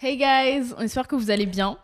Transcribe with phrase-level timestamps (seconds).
[0.00, 1.76] Hey guys, on espère que vous allez bien.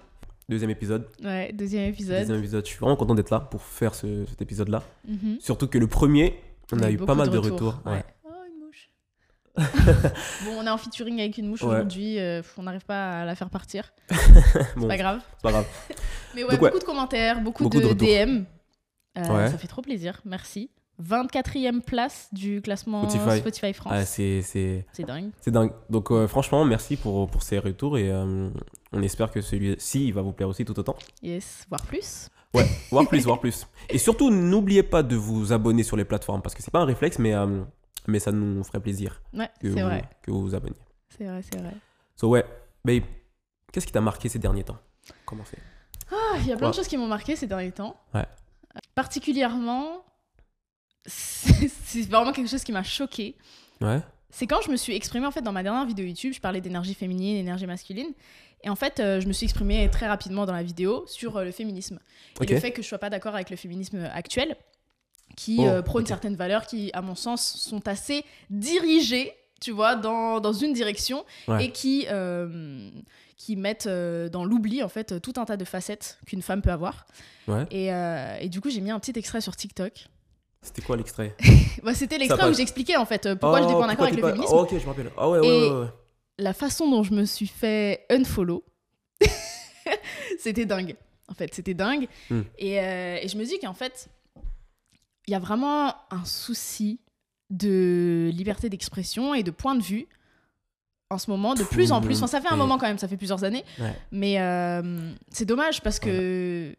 [0.49, 1.09] Deuxième épisode.
[1.23, 2.19] Ouais, deuxième épisode.
[2.21, 2.65] Deuxième épisode.
[2.65, 4.83] Je suis vraiment content d'être là pour faire ce- cet épisode-là.
[5.09, 5.39] Mhm.
[5.41, 6.39] Surtout que le premier,
[6.73, 7.81] on a eu pas mal de retours.
[7.85, 7.93] Ouais.
[7.93, 8.05] Ouais.
[8.25, 8.91] Oh, une mouche.
[10.45, 11.71] bon, on est en featuring avec une mouche Ouais.
[11.71, 12.19] aujourd'hui.
[12.21, 13.93] euh, on n'arrive pas à la faire partir.
[14.09, 14.17] Bon,
[14.83, 15.21] C'est pas grave.
[15.37, 15.67] c'est pas grave.
[16.37, 16.69] Mais ouais, Donc, ouais.
[16.71, 17.93] beaucoup de commentaires, beaucoup, Beaucoup de.
[17.95, 18.45] DM.
[19.17, 19.49] Euh, Ouais.
[19.49, 20.21] Ça fait trop plaisir.
[20.25, 20.71] Merci.
[21.03, 23.39] 24e place du classement Spotify.
[23.39, 23.93] Spotify, France.
[23.95, 25.31] Ah, c'est dingue.
[25.41, 25.73] c'est dingue.
[25.91, 28.49] Donc, euh, franchement, merci pour, pour ces retours et euh,
[28.93, 30.95] on espère que celui-ci va vous plaire aussi tout autant.
[31.23, 32.29] Yes, voire plus.
[32.55, 33.67] Ouais, voire plus, voire plus.
[33.89, 36.85] Et surtout, n'oubliez pas de vous abonner sur les plateformes parce que c'est pas un
[36.85, 37.65] réflexe, mais, euh,
[38.07, 40.05] mais ça nous ferait plaisir Ouais, que, c'est vous, vrai.
[40.23, 40.77] que vous vous abonniez.
[41.19, 41.75] C'est vrai, c'est vrai.
[42.15, 42.45] So, ouais,
[42.85, 43.03] babe,
[43.73, 44.79] qu'est-ce qui t'a marqué ces derniers temps?
[45.27, 45.59] Comment c'est?
[46.13, 47.97] Ah, il y a plein de choses qui m'ont marqué ces derniers temps.
[48.15, 48.27] Ouais.
[48.95, 50.05] Particulièrement,
[51.07, 53.37] c'est vraiment quelque chose qui m'a choqué.
[53.81, 54.01] Ouais,
[54.31, 56.61] C'est quand je me suis exprimée en fait dans ma dernière vidéo YouTube, je parlais
[56.61, 58.09] d'énergie féminine, d'énergie masculine.
[58.63, 61.45] Et en fait, euh, je me suis exprimée très rapidement dans la vidéo sur euh,
[61.45, 61.99] le féminisme.
[62.41, 64.57] Et le fait que je sois pas d'accord avec le féminisme actuel,
[65.37, 69.97] qui Oh, euh, prône certaines valeurs qui, à mon sens, sont assez dirigées, tu vois,
[69.97, 71.67] dans, dans une direction Ouais.
[71.67, 72.07] et qui,
[73.37, 77.07] qui mettent dans l'oubli, en fait, tout un tas de facettes qu'une femme peut avoir.
[77.49, 77.67] Ouais.
[77.71, 77.89] Et,
[78.45, 80.07] et du coup, j'ai mis un petit extrait sur TikTok.
[80.65, 81.37] C'était quoi l'extrait?
[81.83, 84.17] Bah, C'était l'extrait où j'expliquais, en fait, euh, pourquoi je n'étais pas en accord avec
[84.17, 84.55] le féminisme.
[84.55, 85.11] Oh, ok, je me rappelle.
[85.17, 85.87] Ah ouais, ouais, ouais, ouais.
[86.39, 88.65] la façon dont je me suis fait unfollow,
[90.39, 90.97] c'était dingue.
[91.29, 92.09] En fait, c'était dingue.
[92.31, 92.43] Hmm.
[92.59, 94.09] Et, euh, et je me dis qu'en fait,
[95.27, 97.01] il y a vraiment un souci
[97.51, 100.07] de liberté d'expression et de point de vue
[101.11, 102.17] en ce moment, de plus en plus.
[102.17, 103.65] Enfin, ça fait un moment quand même, ça fait plusieurs années.
[103.79, 103.95] Ouais.
[104.11, 106.75] Mais euh, c'est dommage parce que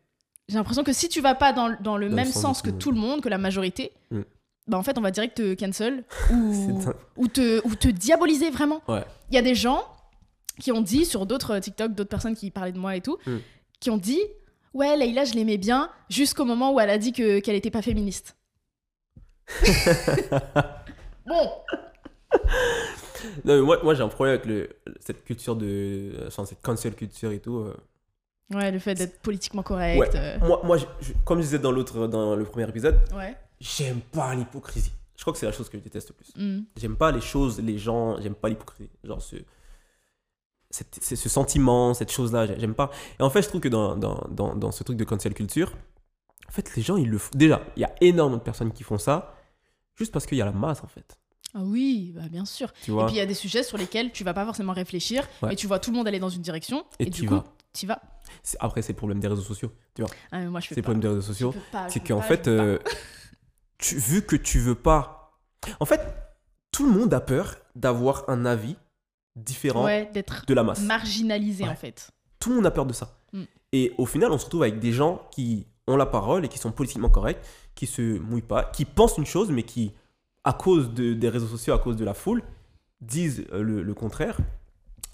[0.48, 2.70] j'ai l'impression que si tu vas pas dans, dans le Dans le même sens que
[2.70, 4.22] tout le monde, que la majorité, Hmm.
[4.68, 6.04] bah en fait, on va direct te cancel
[7.18, 8.82] ou, te, ou te diaboliser vraiment.
[8.88, 9.04] Ouais.
[9.30, 9.84] Il y a des gens
[10.60, 13.38] qui ont dit sur d'autres TikTok, d'autres personnes qui parlaient de moi et tout, Hmm.
[13.80, 14.22] qui ont dit
[14.74, 17.82] Ouais, Leïla, je l'aimais bien jusqu'au moment où elle a dit que, qu'elle était pas
[17.82, 18.36] féministe.
[21.26, 21.50] bon,
[23.44, 24.70] Non, mais moi, moi j'ai un problème avec le,
[25.00, 26.12] cette culture de.
[26.28, 27.58] Enfin, cette cancel culture et tout.
[27.58, 27.76] euh.
[28.54, 30.00] Ouais, le fait d'être politiquement correct.
[30.00, 30.10] Ouais.
[30.16, 33.36] euh, Moi, moi je- je- comme je disais dans, l'autre, dans le premier épisode, ouais.
[33.60, 34.92] j'aime pas l'hypocrisie.
[35.16, 36.34] Je crois que c'est la chose que je déteste le plus.
[36.36, 36.64] Hmm.
[36.78, 38.90] J'aime pas les choses, les gens, j'aime pas l'hypocrisie.
[39.04, 39.38] Genre ce,
[40.70, 42.92] cette- c'est- ce sentiment, cette chose-là, j'ai- j'aime pas.
[43.20, 45.72] Et en fait, je trouve que dans, dans, dans, dans ce truc de cancel culture,
[46.48, 47.32] en fait, les gens, ils le font.
[47.34, 49.34] Déjà, il y a énormément de personnes qui font ça
[49.96, 51.18] juste parce qu'il y a la masse, en fait.
[51.54, 52.74] Ah oui, bah bien sûr.
[52.84, 55.24] Tu Et puis il y a des sujets sur lesquels tu vas pas forcément réfléchir,
[55.42, 55.50] Ouais.
[55.50, 57.44] mais tu vois tout le monde aller dans une direction, Et du coup, vas.
[57.72, 58.02] tu vas.
[58.60, 59.72] Après, c'est le problème des réseaux sociaux.
[59.96, 61.54] Tu vois Ah, moi je C'est le problème des réseaux sociaux.
[61.90, 62.80] C'est qu'en fait, euh,
[63.78, 65.34] tu, vu que tu veux pas.
[65.80, 66.02] En fait,
[66.72, 68.76] tout le monde a peur d'avoir un avis
[69.36, 70.12] différent ouais,
[70.48, 70.82] de la masse.
[70.82, 71.70] marginalisé Ouais.
[71.70, 72.12] en fait.
[72.40, 73.18] Tout le monde a peur de ça.
[73.34, 73.44] Mm.
[73.74, 76.58] Et au final, on se retrouve avec des gens qui ont la parole et qui
[76.58, 77.40] sont politiquement corrects,
[77.76, 79.94] qui se mouillent pas, qui pensent une chose, mais qui,
[80.44, 82.44] à cause de- des réseaux sociaux, à cause de la foule,
[83.02, 84.38] disent euh, le, le contraire.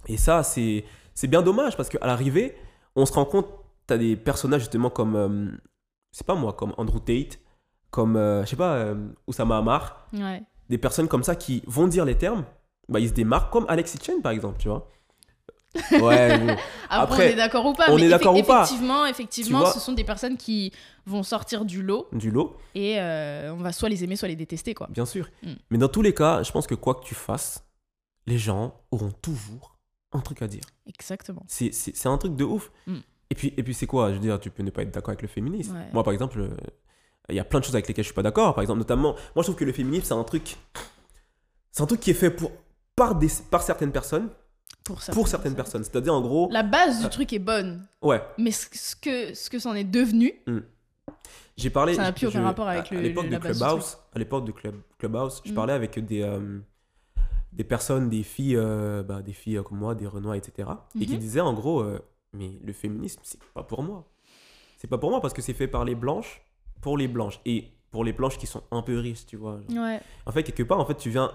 [0.07, 2.55] Et ça, c'est c'est bien dommage parce qu'à l'arrivée,
[2.95, 3.47] on se rend compte,
[3.87, 5.51] tu as des personnages justement comme, euh,
[6.11, 7.39] c'est pas moi, comme Andrew Tate,
[7.89, 8.95] comme, euh, je sais pas, euh,
[9.27, 10.43] Oussama Hamar, Ouais.
[10.69, 12.45] des personnes comme ça qui vont dire les termes,
[12.89, 14.87] bah, ils se démarquent, comme Alexis Chen par exemple, tu vois.
[15.91, 16.47] Ouais, bon.
[16.49, 16.57] Après,
[16.89, 18.63] Après, on est d'accord ou pas on mais est d'accord ou pas.
[18.63, 20.73] Effectivement, effectivement, vois ce sont des personnes qui
[21.05, 22.57] vont sortir du lot du lot.
[22.75, 24.87] et euh, on va soit les aimer, soit les détester quoi.
[24.89, 25.29] Bien sûr.
[25.43, 25.53] Mm.
[25.69, 27.63] Mais dans tous les cas, je pense que quoi que tu fasses,
[28.27, 29.77] les gens auront toujours
[30.13, 30.63] un truc à dire.
[30.87, 31.43] Exactement.
[31.47, 32.71] C'est, un truc de ouf.
[32.87, 32.97] Mm.
[33.29, 34.09] Et puis, et puis c'est quoi?
[34.09, 35.75] Je veux dire, tu peux ne pas être d'accord avec le féminisme.
[35.75, 35.87] Ouais.
[35.93, 36.49] Moi, par exemple, euh,
[37.29, 38.53] il y a plein de choses avec lesquelles je suis pas d'accord.
[38.53, 40.57] Par exemple, notamment, moi, je trouve que le féminisme, c'est un truc,
[41.71, 42.51] c'est un truc qui est fait pour,
[42.95, 44.27] par, des, par certaines personnes,
[44.83, 45.83] Pour certaines, pour certaines personnes.
[45.85, 49.33] C'est-à-dire, en gros, La base du Euh, truc est bonne, ouais, mais ce ce que
[49.33, 50.33] ce que c'en est devenu,
[51.55, 51.93] j'ai parlé.
[51.93, 54.19] Ça n'a plus je- aucun rapport avec à, à le- l'époque le- de Clubhouse, à
[54.19, 55.55] l'époque de Club, Clubhouse, je Mm.
[55.55, 56.59] parlais avec des, euh,
[57.51, 60.69] des personnes, des filles, euh, bah, des filles euh, comme moi, des Renois, etc.
[60.99, 61.19] Et qui Mhm.
[61.19, 61.99] disaient en gros, euh,
[62.33, 64.05] mais le féminisme, c'est pas pour moi.
[64.77, 66.41] C'est pas pour moi parce que c'est fait par les blanches,
[66.81, 67.39] pour les blanches.
[67.45, 69.59] Et pour les blanches qui sont un peu riches, tu vois.
[69.69, 69.83] genre.
[69.83, 71.29] ouais, En fait, quelque part, en fait, tu viens,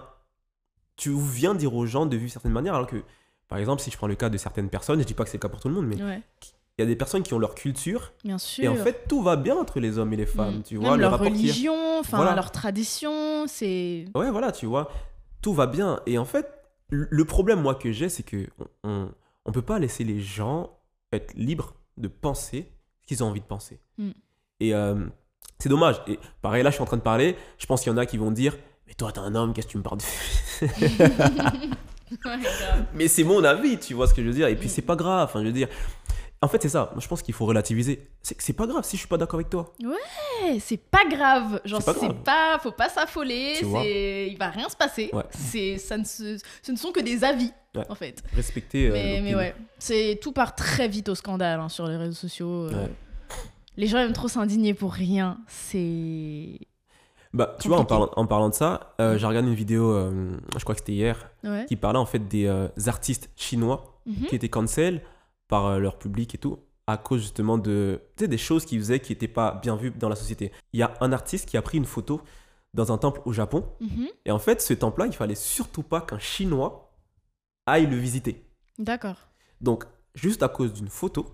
[0.95, 3.03] tu viens dire aux gens de vivre certaines manières, alors que,
[3.47, 5.37] par exemple, si je prends le cas de certaines personnes, je dis pas que c'est
[5.37, 7.53] le cas pour tout le monde, mais il y a des personnes qui ont leur
[7.55, 8.63] culture, bien sûr.
[8.63, 10.63] et en fait, tout va bien entre les hommes et les femmes, Mm.
[10.63, 10.89] tu vois.
[10.91, 12.35] Même le leur a- religion, enfin Voilà.
[12.35, 14.89] leur tradition, c'est Ouais, voilà, tu vois,
[15.41, 16.01] tout va bien.
[16.05, 16.47] Et en fait,
[16.89, 18.47] le problème, moi, que j'ai, c'est que
[18.83, 19.11] on,
[19.51, 20.77] peut pas laisser les gens
[21.11, 23.79] être libres de penser ce qu'ils ont envie de penser.
[23.97, 24.09] Mm.
[24.59, 25.05] Et euh,
[25.59, 26.01] c'est dommage.
[26.07, 27.35] Et pareil, là, je suis en train de parler.
[27.57, 28.57] Je pense qu'il y en a qui vont dire
[28.87, 30.05] Mais toi, t'es un homme, qu'est-ce que tu me parles de
[32.21, 32.85] grave.
[32.93, 34.47] Mais c'est mon avis, tu vois ce que je veux dire.
[34.47, 34.71] Et puis Mm.
[34.71, 35.67] c'est pas grave, enfin, je veux dire.
[36.41, 36.93] En fait, c'est ça.
[36.99, 38.09] Je pense qu'il faut relativiser.
[38.21, 39.73] C'est que c'est pas grave si je suis pas d'accord avec toi.
[40.45, 41.59] Eh, c'est pas grave.
[41.65, 43.55] Genre, C'est pas pas, faut pas s'affoler.
[43.59, 45.09] C'est, il va rien se passer.
[45.13, 45.23] Ouais.
[45.31, 47.85] C'est, ça ne se- ce ne sont que des avis, Ouais.
[47.89, 48.21] en fait.
[48.35, 48.89] Respecter.
[48.89, 52.13] euh, mais, mais ouais, c'est tout part très vite au scandale hein, sur les réseaux
[52.13, 52.65] sociaux.
[52.67, 52.83] euh.
[52.85, 52.91] Ouais.
[53.75, 55.39] Les gens aiment trop s'indigner pour rien.
[55.47, 56.59] C'est.
[57.33, 60.31] Bah, tu vois, en parlant, en parlant de ça, euh, j'ai regardé une vidéo, euh,
[60.57, 61.65] je crois que c'était hier, Ouais.
[61.67, 64.27] qui parlait en fait des euh, artistes chinois Mhm.
[64.27, 65.01] qui étaient cancel
[65.47, 68.79] par euh, leur public et tout, à cause justement de tu sais, des choses qu'ils
[68.79, 70.51] faisaient qui n'étaient pas bien vues dans la société.
[70.73, 72.21] Il y a un artiste qui a pris une photo
[72.73, 74.07] dans un temple au Japon, Mhm.
[74.25, 76.93] et en fait, ce temple-là, il fallait surtout pas qu'un Chinois
[77.65, 78.45] aille le visiter.
[78.77, 79.17] D'accord.
[79.61, 81.25] Donc, juste à cause d'une photo,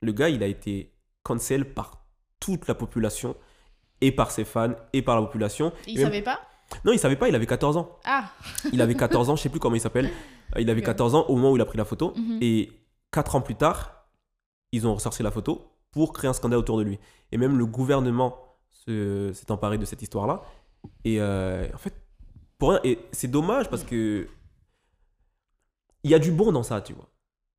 [0.00, 0.92] le gars, il a été
[1.22, 2.04] cancel par
[2.40, 3.36] toute la population,
[4.00, 5.72] et par ses fans, et par la population.
[5.86, 6.40] Ils même- savaient pas?
[6.84, 7.98] Non, il savait pas, il avait 14 ans.
[8.04, 8.30] Ah
[8.72, 10.10] Il avait 14 ans, je sais plus comment il s'appelle.
[10.58, 10.86] Il avait Ok.
[10.86, 12.12] 14 ans au moment où il a pris la photo.
[12.16, 12.38] Mhm.
[12.42, 12.72] Et
[13.12, 14.06] 4 ans plus tard,
[14.72, 15.62] ils ont ressorti la photo
[15.92, 16.98] pour créer un scandale autour de lui.
[17.30, 18.36] Et même le gouvernement
[18.70, 20.42] se- s'est emparé de cette histoire-là.
[21.04, 21.94] Et euh, en fait,
[22.58, 22.80] pour rien.
[22.84, 24.26] Et c'est dommage parce que.
[26.04, 27.08] Il y a du bon dans ça, tu vois.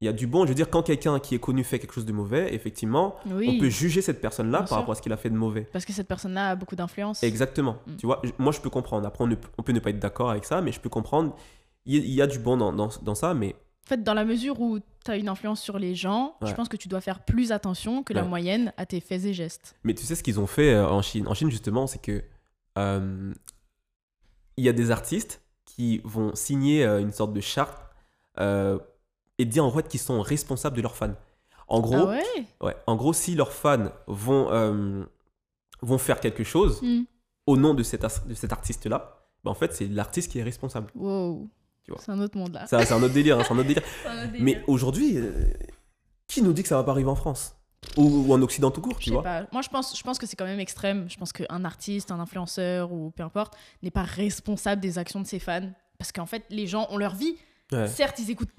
[0.02, 0.44] Il y a du bon.
[0.44, 3.54] Je veux dire, quand quelqu'un qui est connu fait quelque chose de mauvais, effectivement, Oui.
[3.56, 4.78] on peut juger cette personne-là par sûr.
[4.78, 5.62] rapport à ce qu'il a fait de mauvais.
[5.72, 7.24] Parce que cette personne-là a beaucoup d'influence.
[7.24, 7.78] Exactement.
[7.88, 7.96] Mm.
[7.96, 9.08] Tu vois, moi je peux comprendre.
[9.08, 11.34] Après, on, ne- on peut ne pas être d'accord avec ça, mais je peux comprendre.
[11.86, 14.14] Il y, il y a du bon dans, dans, dans ça, mais En fait, dans
[14.14, 17.02] la mesure où tu as une influence sur les gens, je pense que tu dois
[17.02, 19.76] faire plus attention que la moyenne à tes faits et gestes.
[19.84, 21.28] Mais tu sais ce qu'ils ont fait euh, en Chine?
[21.28, 22.24] En Chine, justement, c'est que
[22.78, 23.34] euh,
[24.58, 27.84] il y a des artistes qui vont signer euh, une sorte de charte
[28.40, 28.80] euh,
[29.38, 31.16] et dire en fait qu'ils sont responsables de leurs fans.
[31.68, 32.46] En gros, ah ouais?
[32.62, 35.04] ouais, en gros, si leurs fans vont euh,
[35.82, 37.04] vont faire quelque chose Hmm.
[37.48, 40.90] au nom de cet, de cet artiste-là, ben, en fait, c'est l'artiste qui est responsable.
[40.96, 41.50] Wow.
[42.00, 42.66] C'est un autre monde là.
[42.68, 43.40] C'est un autre délire.
[43.40, 43.84] hein, c'est un autre délire.
[44.40, 45.32] Mais aujourd'hui, euh,
[46.28, 47.56] qui nous dit que ça va pas arriver en France?
[47.98, 49.24] Ou, ou en Occident tout court, tu vois?
[49.24, 49.46] pas.
[49.52, 51.10] Moi, je pense, je pense que c'est quand même extrême.
[51.10, 55.28] Je pense qu'un artiste, un influenceur ou peu importe n'est pas responsable des actions de
[55.28, 55.70] ses fans.
[55.98, 57.36] Parce qu'en fait, les gens ont leur vie.
[57.72, 57.88] Ouais.
[57.88, 58.50] Certes, ils écoutent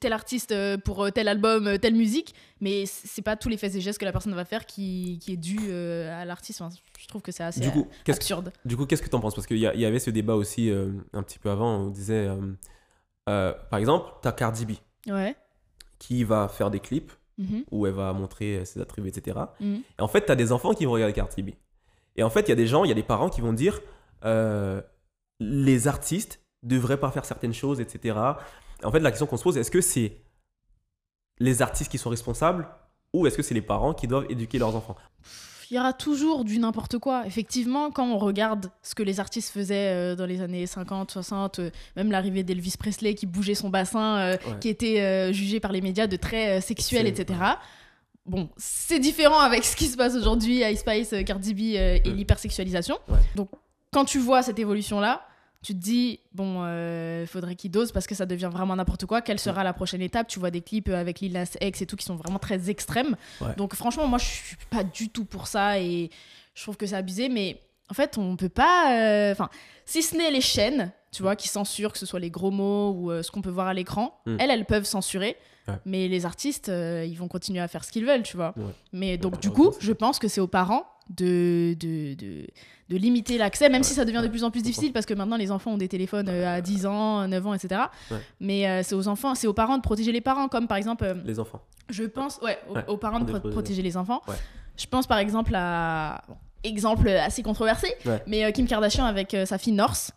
[0.00, 3.56] tel artiste euh, pour euh, tel album, euh, telle musique, mais c'est pas tous les
[3.56, 6.60] faits et gestes que la personne va faire qui, qui est dû à l'artiste.
[6.60, 8.52] Enfin, je trouve que c'est assez Du coup, qu'est-ce absurde.
[8.64, 9.34] Du coup, qu'est-ce que tu en penses?
[9.34, 11.90] Parce qu'il y, y avait ce débat aussi euh, un petit peu avant, où on
[11.90, 12.36] disait, euh,
[13.28, 14.72] euh, par exemple, tu as Cardi B
[15.10, 15.36] Ouais.
[15.98, 17.62] qui va faire des clips Mhm.
[17.70, 19.38] où elle va montrer ses attributs, etc.
[19.60, 19.82] Mhm.
[19.96, 21.50] Et en fait, tu as des enfants qui vont regarder Cardi B.
[22.16, 23.52] Et en fait, il y a des gens, il y a des parents qui vont
[23.52, 23.80] dire,
[25.40, 28.18] les artistes devraient pas faire certaines choses, etc.
[28.84, 30.16] En fait, la question qu'on se pose, est-ce que c'est
[31.38, 32.68] les artistes qui sont responsables
[33.12, 34.96] ou est-ce que c'est les parents qui doivent éduquer leurs enfants?
[35.70, 37.26] Il y aura toujours du n'importe quoi.
[37.26, 41.58] Effectivement, quand on regarde ce que les artistes faisaient euh, dans les années 50, 60,
[41.58, 44.58] euh, même l'arrivée d'Elvis Presley qui bougeait son bassin, euh, Ouais.
[44.60, 47.38] qui était jugé par les médias de très sexuel, etc.
[48.24, 52.98] Bon, c'est différent avec ce qui se passe aujourd'hui, Ice Spice, Cardi B et l'hypersexualisation.
[53.34, 53.50] Donc,
[53.92, 55.22] quand tu vois cette évolution-là,
[55.62, 56.64] tu te dis, bon,
[57.20, 59.20] il faudrait qu'il dose parce que ça devient vraiment n'importe quoi.
[59.22, 60.28] Quelle sera la prochaine étape?
[60.28, 62.70] Tu vois des clips euh, avec Lil Nas X et tout qui sont vraiment très
[62.70, 63.16] extrêmes.
[63.40, 63.54] Ouais.
[63.56, 66.10] Donc, franchement, moi, je suis pas du tout pour ça et
[66.54, 67.28] je trouve que c'est abusé.
[67.28, 67.60] Mais
[67.90, 68.92] en fait, on peut pas.
[69.00, 69.48] euh, Enfin,
[69.84, 72.90] si ce n'est les chaînes, tu vois, qui censurent, que ce soit les gros mots
[72.92, 74.36] ou euh, ce qu'on peut voir à l'écran, Mm.
[74.38, 75.36] elles, elles peuvent censurer.
[75.66, 75.74] Ouais.
[75.84, 78.54] Mais les artistes, euh, ils vont continuer à faire ce qu'ils veulent, tu vois.
[78.56, 78.72] Ouais.
[78.92, 82.46] Mais donc, du coup, je pense que c'est aux parents de, de, de,
[82.90, 85.14] de limiter l'accès, même Ouais, si ça devient de plus en plus difficile parce que
[85.14, 87.82] maintenant les enfants ont des téléphones euh, à 10 ans, 9 ans, etc.
[88.10, 88.18] Ouais.
[88.40, 91.04] Mais euh, c'est aux enfants, c'est aux parents de protéger les parents, comme par exemple,
[91.04, 91.62] euh, Les enfants.
[91.88, 93.82] je pense, ouais, aux, parents de de pro- protéger.
[93.82, 94.22] les enfants.
[94.76, 96.22] Je pense par exemple à.
[96.28, 97.88] bon, exemple assez controversé,
[98.26, 100.10] mais Kim Kardashian avec sa fille North.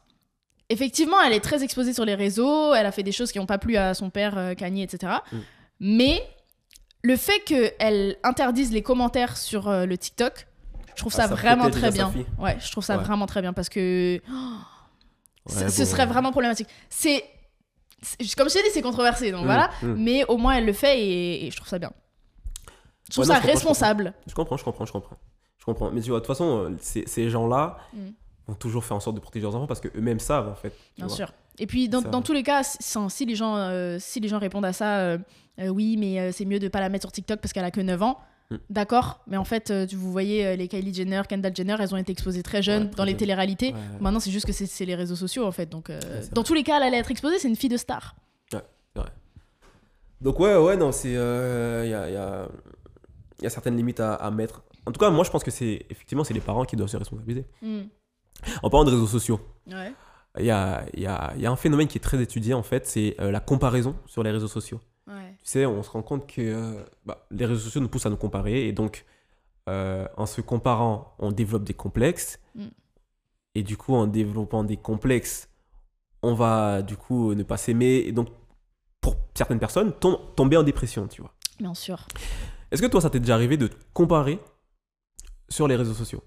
[0.70, 3.46] Effectivement, elle est très exposée sur les réseaux, elle a fait des choses qui n'ont
[3.46, 5.14] pas plu à son père Kanye, etc.
[5.32, 5.38] Mm.
[5.82, 6.24] Mais
[7.04, 10.48] le fait qu'elle interdise les commentaires sur le TikTok,
[10.96, 12.12] je trouve Ah, ça, ça vraiment très bien.
[12.38, 13.04] Ouais, je trouve ça Ouais.
[13.04, 16.68] vraiment très bien parce que oh, ce- serait vraiment problématique.
[16.90, 17.24] C'est
[18.36, 19.70] comme je t'ai dit, c'est controversé, donc Mm, voilà.
[19.84, 19.94] mm.
[19.98, 21.92] Mais au moins elle le fait et, et je trouve ça bien.
[23.08, 24.14] Je trouve non, ça je responsable.
[24.28, 25.18] Je comprends, je comprends, je comprends.
[25.58, 25.92] Je comprends.
[25.92, 28.00] Mais tu vois, de toute façon, euh, ces, ces gens-là Mm.
[28.48, 30.74] vont toujours faire en sorte de protéger leurs enfants parce qu'eux-mêmes savent, en fait.
[30.98, 31.16] Bien vois.
[31.16, 31.32] sûr.
[31.60, 34.74] Et puis dans, tous les cas, si, les gens euh, si les gens répondent à
[34.74, 35.18] ça, euh,
[35.60, 37.82] euh, oui, mais c'est mieux de pas la mettre sur TikTok parce qu'elle a que
[37.82, 38.18] 9 ans.
[38.52, 38.58] Mm.
[38.70, 41.94] D'accord, mais en fait, euh, tu- vous voyez euh, les Kylie Jenner, Kendall Jenner, elles
[41.94, 43.68] ont été exposées très jeunes Ouais, dans les téléréalités.
[43.70, 44.00] Ouais, ouais.
[44.02, 45.68] Maintenant, c'est juste que c'est- c'est les réseaux sociaux en fait.
[45.70, 46.00] Donc, euh,
[46.34, 47.40] dans tous les cas, elle allait être exposée.
[47.40, 48.16] C'est une fille de star.
[50.22, 51.10] Donc, ouais, ouais, non, c'est.
[51.10, 52.48] Il y, a, y, a,
[53.42, 54.62] y a certaines limites à, à mettre.
[54.86, 55.86] En tout cas, moi, je pense que c'est.
[55.90, 57.46] Effectivement, c'est les parents qui doivent se responsabiliser.
[57.64, 57.82] Mm.
[58.62, 59.92] En parlant de réseaux sociaux, Ouais.
[60.40, 62.54] il y a, il y, a, il y a un phénomène qui est très étudié
[62.54, 64.80] en fait, c'est euh, la comparaison sur les réseaux sociaux.
[65.44, 68.18] Sais, on se rend compte que euh, bah, les réseaux sociaux nous poussent à nous
[68.18, 69.06] comparer et donc
[69.70, 72.66] euh, en se comparant, on développe des complexes Mm.
[73.56, 75.50] et du coup en développant des complexes,
[76.22, 78.28] on va du coup ne pas s'aimer et donc
[79.00, 81.34] pour certaines personnes tom- tomber en dépression, tu vois.
[81.60, 82.06] Bien sûr.
[82.72, 84.40] Est-ce que toi ça t'est déjà arrivé de te comparer
[85.50, 86.24] sur les réseaux sociaux?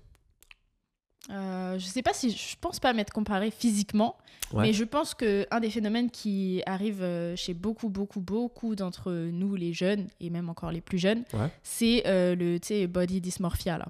[1.31, 4.17] Euh, je sais pas si je pense pas m'être comparé physiquement,
[4.53, 4.63] Ouais.
[4.67, 9.11] mais je pense que un des phénomènes qui arrive euh, chez beaucoup, beaucoup, beaucoup d'entre
[9.11, 11.49] nous, les jeunes et même encore les plus jeunes, Ouais.
[11.63, 13.87] c'est euh, le body dysmorphia là.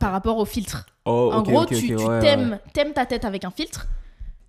[0.00, 0.86] Par rapport au filtre.
[1.04, 2.20] Oh, en gros, tu, ok, tu ouais, ouais.
[2.20, 3.86] t'aimes, t'aimes ta tête avec un filtre,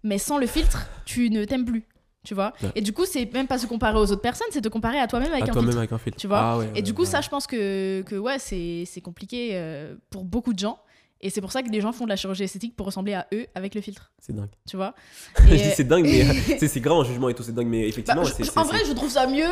[0.03, 1.83] mais sans le filtre, tu ne t'aimes plus.
[2.23, 2.71] Tu vois Ouais.
[2.75, 5.07] Et du coup, c'est même pas se comparer aux autres personnes, c'est te comparer à
[5.07, 5.77] toi-même avec À un toi-même filtre.
[5.79, 6.17] avec un filtre.
[6.17, 8.85] Tu vois Ah ouais, Et ouais, du coup, ça, je pense que, que ouais, c'est
[8.87, 10.79] c'est compliqué euh, pour beaucoup de gens.
[11.21, 13.25] Et c'est pour ça que les gens font de la chirurgie esthétique pour ressembler à
[13.33, 14.11] eux avec le filtre.
[14.19, 14.49] C'est dingue.
[14.69, 14.93] Tu vois
[15.47, 17.67] je Et, dis c'est dingue, mais euh, c'est- grave en jugement et tout, c'est dingue,
[17.67, 19.47] mais bah, effectivement, je- en vrai, je trouve ça mieux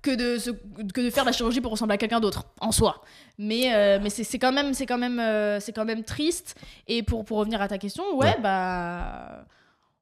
[0.00, 2.70] que de, se- que de faire de la chirurgie pour ressembler à quelqu'un d'autre, en
[2.72, 3.02] soi.
[3.36, 6.54] Mais, euh, mais c'est quand, même- quand, même, euh, quand même triste.
[6.86, 8.36] Et pour, pour revenir à ta question, ouais, Ouais.
[8.40, 9.44] bah.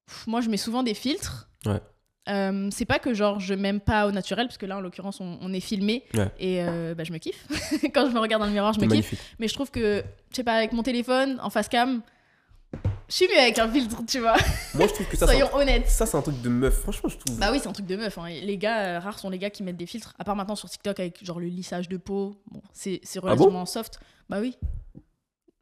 [0.06, 1.49] pff, Moi, je mets souvent des filtres.
[1.64, 1.80] Ouais.
[2.28, 5.21] Euh, c'est pas que genre je m'aime pas au naturel, parce que là en l'occurrence
[5.21, 6.28] on, on est filmé Ouais.
[6.40, 7.47] et euh, bah, je me kiffe.
[7.95, 9.14] Quand je me regarde dans le miroir, je me kiffe.
[9.38, 12.02] Mais je trouve que, je sais pas, avec mon téléphone, en face cam,
[13.09, 14.35] je suis mieux avec un filtre, tu vois.
[14.75, 15.88] Moi, je trouve que ça, un- Soyons honnêtes.
[15.88, 16.80] ça, c'est un truc de meuf.
[16.80, 17.38] Franchement, je trouve.
[17.38, 18.18] Bah oui, c'est un truc de meuf.
[18.18, 18.26] hein.
[18.28, 20.12] Les gars, euh, rares sont les gars qui mettent des filtres.
[20.18, 22.35] À part maintenant sur TikTok avec genre le lissage de peau.
[22.50, 24.00] Bon, c'est c'est Ah bon relativement soft.
[24.28, 24.56] Bah oui.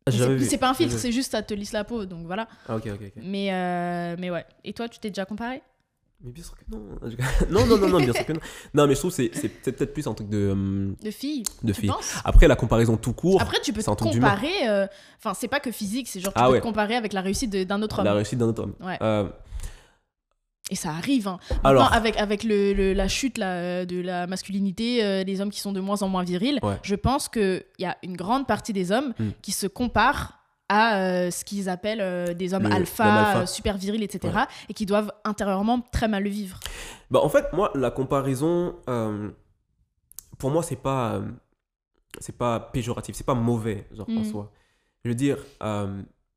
[0.06, 2.06] Ah, C'est pas un filtre, c'est juste ça te lisse la peau.
[2.06, 2.49] Donc voilà.
[2.68, 3.23] Ah, ok, ok, ok.
[3.23, 4.44] Mais, euh, mais ouais.
[4.64, 5.62] Et toi, tu t'es déjà comparé?
[6.25, 6.81] Mais bien sûr que non.
[7.50, 8.40] non, non, non, non, bien sûr que non.
[8.73, 11.11] Non, mais je trouve que c'est c'est peut-être peut-être plus un truc de, hum, De
[11.11, 12.14] filles de penses?
[12.25, 14.66] Après, la comparaison tout court, Après, tu peux c'est un te comparer.
[14.69, 14.87] euh,
[15.19, 16.59] Enfin, c'est pas que physique, c'est genre tu Ah peux ouais.
[16.61, 18.07] te comparer avec la réussite de- d'un autre homme.
[18.07, 18.75] la réussite d'un autre homme.
[18.81, 18.97] Ouais.
[19.02, 19.28] Euh,
[20.71, 21.28] Et ça arrive.
[21.28, 21.38] Hein.
[21.62, 25.50] Alors- avec, avec le, le- la chute là, euh, de la masculinité, euh, des hommes
[25.50, 26.78] qui sont de moins en moins virils, Ouais.
[26.83, 29.28] je pense qu'il y a une grande partie des hommes Mm.
[29.43, 33.76] qui se comparent à euh, ce qu'ils appellent euh, des hommes Le- alpha, euh, super
[33.76, 34.44] virils, etc.
[34.68, 36.59] Et qui doivent intérieurement très mal le vivre.
[37.11, 38.76] Bah, en fait, moi, la comparaison,
[40.38, 41.21] pour moi, c'est pas,
[42.18, 44.25] c'est pas péjoratif, c'est pas mauvais, genre en Mhm.
[44.25, 44.52] soi.
[45.04, 45.38] Je veux dire,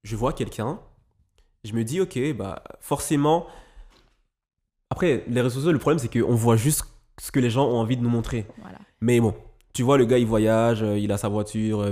[0.04, 0.80] je vois quelqu'un,
[1.64, 3.48] je me dis, ok, bah, forcément.
[4.90, 6.84] Après, les réseaux sociaux, le problème, c'est qu'on voit juste
[7.20, 8.46] ce que les gens ont envie de nous montrer.
[8.62, 8.78] Voilà.
[9.02, 9.34] Mais bon,
[9.74, 11.86] tu vois, le gars, il voyage, il a sa voiture,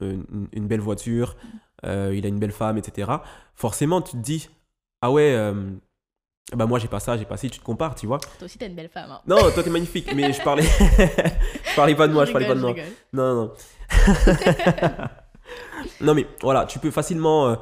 [0.00, 1.36] une belle voiture,
[1.84, 3.10] euh, il a une belle femme, etc.
[3.54, 4.48] Forcément, tu te dis,
[5.02, 5.52] ah ouais, euh,
[6.54, 8.18] bah moi, j'ai pas ça, j'ai pas ci, tu te compares, tu vois.
[8.18, 9.10] Toi aussi, t'es une belle femme.
[9.10, 9.20] hein.
[9.26, 10.62] Non, toi t'es magnifique, mais je parlais,
[11.70, 12.70] je parlais pas de moi, je, parlais pas de moi.
[12.72, 12.84] rigole.
[13.12, 13.52] Non, non.
[16.00, 17.56] non, mais voilà, tu peux facilement, euh,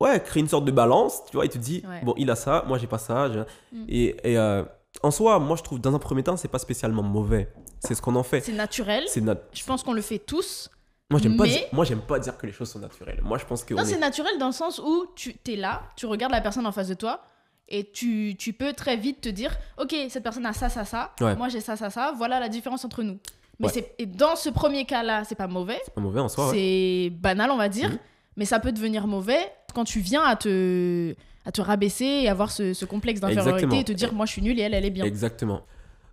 [0.00, 2.00] ouais, créer une sorte de balance, tu vois, et tu te dis, Ouais.
[2.04, 3.28] bon, il a ça, moi j'ai pas ça,
[3.72, 3.84] Mm.
[3.88, 4.62] et, et, euh,
[5.02, 8.02] en soi, moi je trouve dans un premier temps, c'est pas spécialement mauvais, c'est ce
[8.02, 8.40] qu'on en fait.
[8.40, 9.04] C'est naturel.
[9.06, 10.70] C'est nat- Je pense qu'on le fait tous.
[11.10, 13.20] Moi j'aime pas, dire- moi j'aime pas dire que les choses sont naturelles.
[13.22, 15.56] Moi je pense que Non, on c'est est- naturel dans le sens où tu es
[15.56, 17.22] là, tu regardes la personne en face de toi
[17.68, 21.12] et tu, tu peux très vite te dire Ok, cette personne a ça, ça, ça.
[21.20, 21.34] Ouais.
[21.36, 22.12] Moi, j'ai ça, ça, ça.
[22.16, 23.18] Voilà la différence entre nous.
[23.58, 23.72] Mais Ouais.
[23.74, 25.80] c'est et dans ce premier cas-là, c'est pas mauvais.
[25.94, 26.50] pas mauvais en soi.
[26.50, 26.54] ouais.
[26.54, 27.90] c'est banal, on va dire.
[27.90, 27.98] Mhm.
[28.36, 29.40] Mais ça peut devenir mauvais
[29.74, 31.14] quand tu viens à te,
[31.44, 34.42] à te rabaisser et avoir ce, ce complexe d'infériorité et te dire Moi, je suis
[34.42, 35.04] nulle et elle, elle est bien.
[35.04, 35.62] Exactement.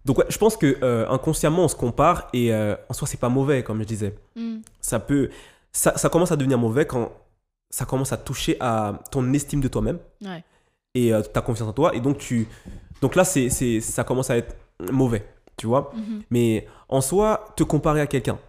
[0.07, 3.19] Donc ouais, je pense que euh, inconsciemment on se compare et euh, en soi c'est
[3.19, 4.15] pas mauvais comme je disais.
[4.35, 4.59] Mm.
[4.81, 5.29] ça peut
[5.73, 7.11] ça, ça commence à devenir mauvais quand
[7.69, 10.43] ça commence à toucher à ton estime de toi-même Ouais.
[10.95, 12.47] et euh, ta confiance en toi et donc tu
[13.01, 14.55] donc là c'est c'est ça commence à être
[14.91, 15.23] mauvais
[15.57, 16.21] tu vois Mhm.
[16.29, 18.39] mais en soi te comparer à quelqu'un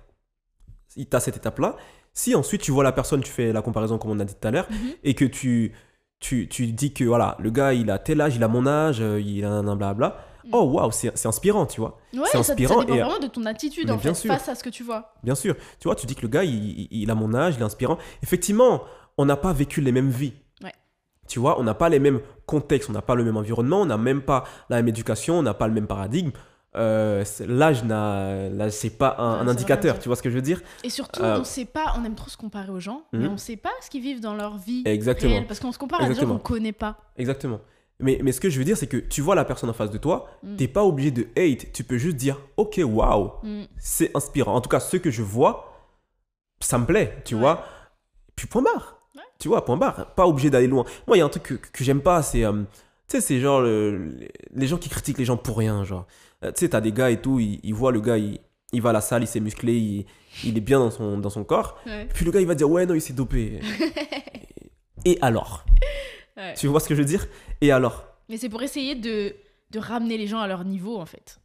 [0.95, 1.77] tu as cette étape là
[2.13, 4.47] si ensuite tu vois la personne tu fais la comparaison comme on a dit tout
[4.49, 4.91] à l'heure Mhm.
[5.03, 5.73] et que tu
[6.21, 9.01] tu, tu dis que voilà le gars il a tel âge il a mon âge
[9.01, 10.17] il a un blabla.
[10.53, 13.27] Oh waouh c'est inspirant tu vois Ouais, C'est ça, ça inspirant dépend et- vraiment de
[13.27, 14.33] ton attitude en bien fait, sûr.
[14.33, 15.13] face à ce que tu vois.
[15.23, 15.55] Bien sûr.
[15.81, 17.99] Tu vois, tu dis que le gars, il, a mon âge, il est inspirant.
[18.23, 18.83] Effectivement,
[19.19, 20.33] on n'a pas vécu les mêmes vies.
[20.63, 20.73] Ouais.
[21.29, 23.87] Tu vois, on n'a pas les mêmes contextes, on n'a pas le même environnement, on
[23.87, 26.31] n'a même pas la même éducation, on n'a pas le même paradigme.
[26.77, 27.83] Euh, L'âge,
[28.71, 30.03] c'est pas un, Ouais, un c'est indicateur, vrai.
[30.03, 30.61] tu vois ce que je veux dire?
[30.85, 33.33] Et surtout, Euh, on sait pas, on aime trop se comparer aux gens, mais Mhm.
[33.33, 35.33] on sait pas ce qu'ils vivent dans leur vie Exactement.
[35.33, 35.47] réelle.
[35.47, 36.97] Parce qu'on se compare à des gens qu'on connaît pas.
[37.17, 37.61] Exactement.
[38.01, 39.91] Mais, mais ce que je veux dire, c'est que tu vois la personne en face
[39.91, 40.57] de toi, Mm.
[40.57, 43.65] t'es pas obligé de hate, tu peux juste dire, ok, waouh, Mm.
[43.79, 44.55] c'est inspirant.
[44.55, 45.73] En tout cas, ce que je vois,
[46.61, 47.41] ça me plaît, tu Ouais.
[47.41, 47.65] vois.
[48.37, 49.01] Puis point barre.
[49.17, 49.23] Ouais.
[49.41, 50.15] Tu vois, point barre.
[50.15, 50.85] Pas obligé d'aller loin.
[51.09, 52.45] Moi, il y a un truc que, que j'aime pas, c'est.
[52.45, 52.53] euh,
[53.09, 54.13] tu sais, c'est genre le-
[54.55, 55.83] les gens qui critiquent les gens pour rien.
[55.85, 56.07] Genre,
[56.45, 58.39] Euh, tu sais, t'as des gars et tout, ils, ils voient le gars, il,
[58.73, 60.07] il va à la salle, il s'est musclé, il,
[60.45, 61.81] il est bien dans son, dans son corps.
[62.15, 63.59] Puis le gars, il va dire, ouais, non, il s'est dopé.
[65.05, 65.65] et alors?
[66.39, 66.55] Ouais.
[66.55, 67.27] Tu vois ce que je veux dire?
[67.61, 68.05] Et alors?
[68.29, 69.35] Mais c'est pour essayer de,
[69.71, 71.39] de ramener les gens à leur niveau, en fait.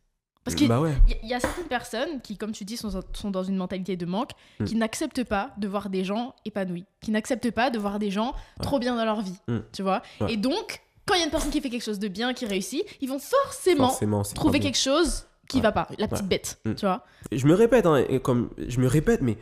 [0.43, 0.91] Parce qu'il Bah ouais.
[1.23, 4.05] y, y a certaines personnes qui, comme tu dis, sont, sont dans une mentalité de
[4.05, 4.65] manque, Mm.
[4.65, 8.33] qui n'acceptent pas de voir des gens épanouis, qui n'acceptent pas de voir des gens
[8.61, 9.59] trop bien dans leur vie, Mm.
[9.71, 10.01] tu vois?
[10.19, 10.33] Ouais.
[10.33, 12.45] Et donc, quand il y a une personne qui fait quelque chose de bien, qui
[12.45, 13.95] réussit, ils vont forcément,
[14.35, 16.73] trouver quelque chose qui va pas, la petite bête, Mm.
[16.75, 17.05] tu vois?
[17.31, 19.37] Je me répète, hein, comme je me répète, mais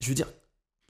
[0.00, 0.28] je veux dire,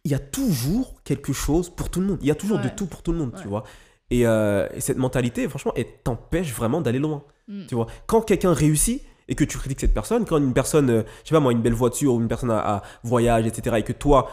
[0.04, 2.18] il y a toujours quelque chose pour tout le monde.
[2.22, 3.64] Il y a toujours de tout pour tout le monde, tu vois?
[4.10, 7.22] Et, euh, et cette mentalité, franchement, elle t'empêche vraiment d'aller loin.
[7.48, 7.66] Mm.
[7.66, 11.02] Tu vois, quand quelqu'un réussit et que tu critiques cette personne, quand une personne, euh,
[11.22, 13.82] je sais pas moi, une belle voiture ou une personne à, à voyage, etc., et
[13.82, 14.30] que toi,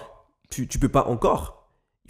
[0.50, 1.62] tu, tu peux pas encore,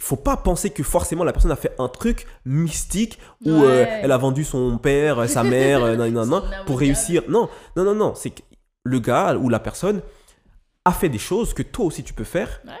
[0.02, 3.86] il faut pas penser que forcément la personne a fait un truc mystique où euh,
[3.88, 7.22] elle a vendu son père, euh, sa mère, euh, nan, nan, nan, pour réussir.
[7.28, 8.42] Non, non, non, non, c'est que
[8.82, 10.02] le gars ou la personne
[10.84, 12.60] a fait des choses que toi aussi tu peux faire.
[12.64, 12.72] Ouais.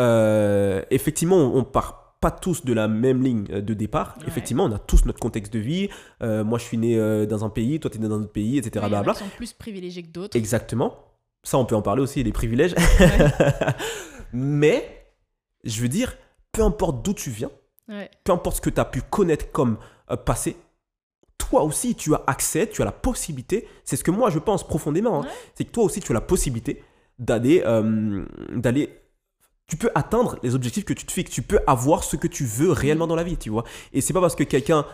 [0.00, 4.16] Euh, effectivement, on, on part pas tous de la même ligne euh, de départ.
[4.20, 4.24] Ouais.
[4.28, 5.88] Effectivement, on a tous notre contexte de vie.
[6.22, 8.22] Euh, moi, je suis né euh, dans un pays, toi, tu es né dans un
[8.22, 8.70] autre pays, etc.
[8.76, 9.12] Ouais, il y en a blablabla.
[9.14, 10.36] qui sont plus privilégiés que d'autres.
[10.36, 10.96] Exactement.
[11.42, 12.74] Ça, on peut en parler aussi, les privilèges.
[14.32, 15.06] Mais,
[15.64, 16.16] je veux dire,
[16.52, 17.50] peu importe d'où tu viens,
[18.24, 19.78] peu importe ce que tu as pu connaître comme
[20.10, 20.56] euh, passé,
[21.38, 24.66] toi aussi, tu as accès, tu as la possibilité, c'est ce que moi je pense
[24.66, 26.82] profondément, hein, c'est que toi aussi, tu as la possibilité
[27.18, 27.62] d'aller,
[28.54, 28.90] d'aller,
[29.66, 32.44] tu peux atteindre les objectifs que tu te fixes, tu peux avoir ce que tu
[32.44, 33.64] veux réellement dans la vie, tu vois.
[33.92, 34.86] Et c'est pas parce que quelqu'un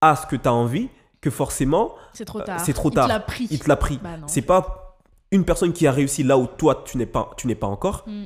[0.00, 0.88] a ce que tu as envie
[1.20, 2.60] que forcément, C'est trop Euh, tard.
[2.60, 3.06] c'est trop Il tard.
[3.06, 3.46] te l'a pris.
[3.50, 3.98] il te l'a pris.
[4.02, 4.10] Bah.
[4.26, 4.98] C'est pas
[5.30, 8.04] une personne qui a réussi là où toi, tu n'es pas, tu n'es pas encore.
[8.06, 8.24] Mm.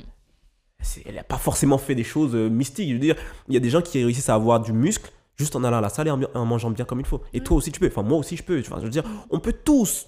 [1.05, 2.87] Elle n'a pas forcément fait des choses euh, mystiques.
[2.89, 3.15] Je veux dire,
[3.47, 5.81] il y a des gens qui réussissent à avoir du muscle juste en allant à
[5.81, 7.21] la salle et en, en mangeant bien comme il faut.
[7.33, 7.43] Et Mm.
[7.43, 7.87] toi aussi, tu peux.
[7.87, 8.61] Enfin, moi aussi, je peux.
[8.61, 10.07] Je veux dire, on peut tous.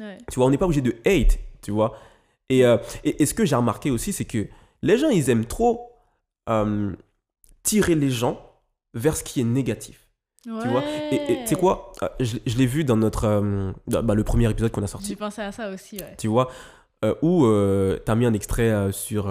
[0.00, 0.18] Ouais.
[0.30, 1.38] Tu vois, on n'est pas obligé de hate.
[1.62, 1.96] Tu vois.
[2.48, 4.46] Et, euh, et, et ce que j'ai remarqué aussi, c'est que
[4.86, 5.90] les gens, ils aiment trop
[6.48, 6.92] euh,
[7.62, 8.40] tirer les gens
[8.94, 10.08] vers ce qui est négatif.
[10.44, 10.84] Tu vois?
[11.10, 11.90] Et tu sais quoi?
[12.04, 13.24] Euh, Je, je l'ai vu dans notre.
[13.24, 16.14] euh, dans- bah, le premier épisode qu'on a sorti J'ai pensé à ça aussi, ouais.
[16.18, 16.48] tu vois,
[17.04, 17.42] euh, où
[18.04, 19.28] tu as mis un extrait sur,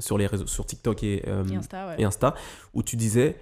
[0.00, 1.94] sur les réseaux, sur TikTok et, Et Insta, ouais.
[1.98, 2.34] et Insta,
[2.74, 3.38] où tu disais,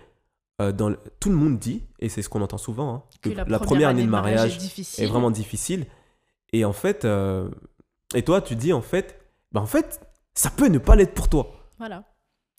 [0.59, 3.35] dans le- tout le monde dit, et c'est ce qu'on entend souvent, hein, que que
[3.35, 5.87] la, première année de mariage est est vraiment difficile.
[6.53, 7.07] Et en fait,
[8.15, 9.19] et toi, tu dis, en fait,
[9.53, 10.01] bah, en fait,
[10.37, 11.51] ça peut ne pas l'être pour toi.
[11.79, 12.05] Voilà.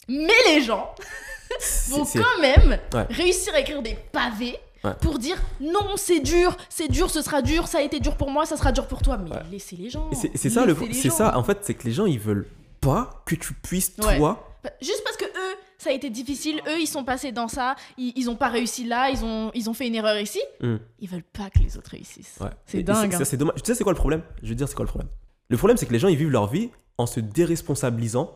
[0.10, 0.94] Mais les gens
[1.90, 3.06] vont quand même Ouais.
[3.10, 4.94] réussir à écrire des pavés Ouais.
[5.02, 8.30] pour dire non, c'est dur, c'est dur, ce sera dur, ça a été dur pour
[8.30, 9.18] moi, ça sera dur pour toi.
[9.18, 9.42] Mais Ouais.
[9.52, 10.10] laissez les gens.
[10.14, 12.48] c'est ça, le, c'est ça, en fait, c'est que les gens, ils veulent
[12.80, 16.80] pas que tu puisses, toi, Bah, Juste parce que eux, ça a été difficile, eux,
[16.80, 19.74] ils sont passés dans ça, ils, ils ont pas réussi là, ils ont, ils ont
[19.74, 20.42] fait une erreur ici.
[20.62, 20.78] Hmm.
[21.00, 22.38] Ils veulent pas que les autres réussissent.
[22.66, 23.24] C'est dingue, ça, hein.
[23.26, 23.56] c'est dommage.
[23.64, 24.22] Tu sais, c'est quoi le problème?
[24.44, 25.10] Je veux dire, c'est quoi le problème?
[25.50, 28.34] Le problème, c'est que les gens, ils vivent leur vie en se déresponsabilisant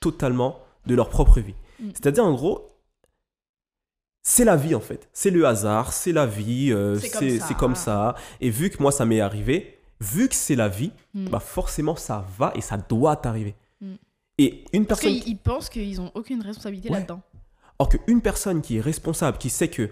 [0.00, 1.54] totalement de leur propre vie.
[1.80, 1.88] Mm.
[1.94, 2.70] C'est-à-dire, en gros,
[4.22, 5.08] c'est la vie, en fait.
[5.12, 8.14] C'est le hasard, c'est la vie, euh, C'est comme ça.
[8.40, 11.28] Et vu que moi, ça m'est arrivé, vu que c'est la vie, Mm.
[11.28, 13.54] bah forcément, ça va et ça doit t'arriver.
[13.80, 13.94] Mm.
[14.38, 15.20] Et une Parce personne...
[15.20, 16.96] qu'ils ils pensent qu'ils ont aucune responsabilité Ouais.
[16.98, 17.22] là-dedans.
[17.78, 19.90] Or qu'une personne qui est responsable, qui sait que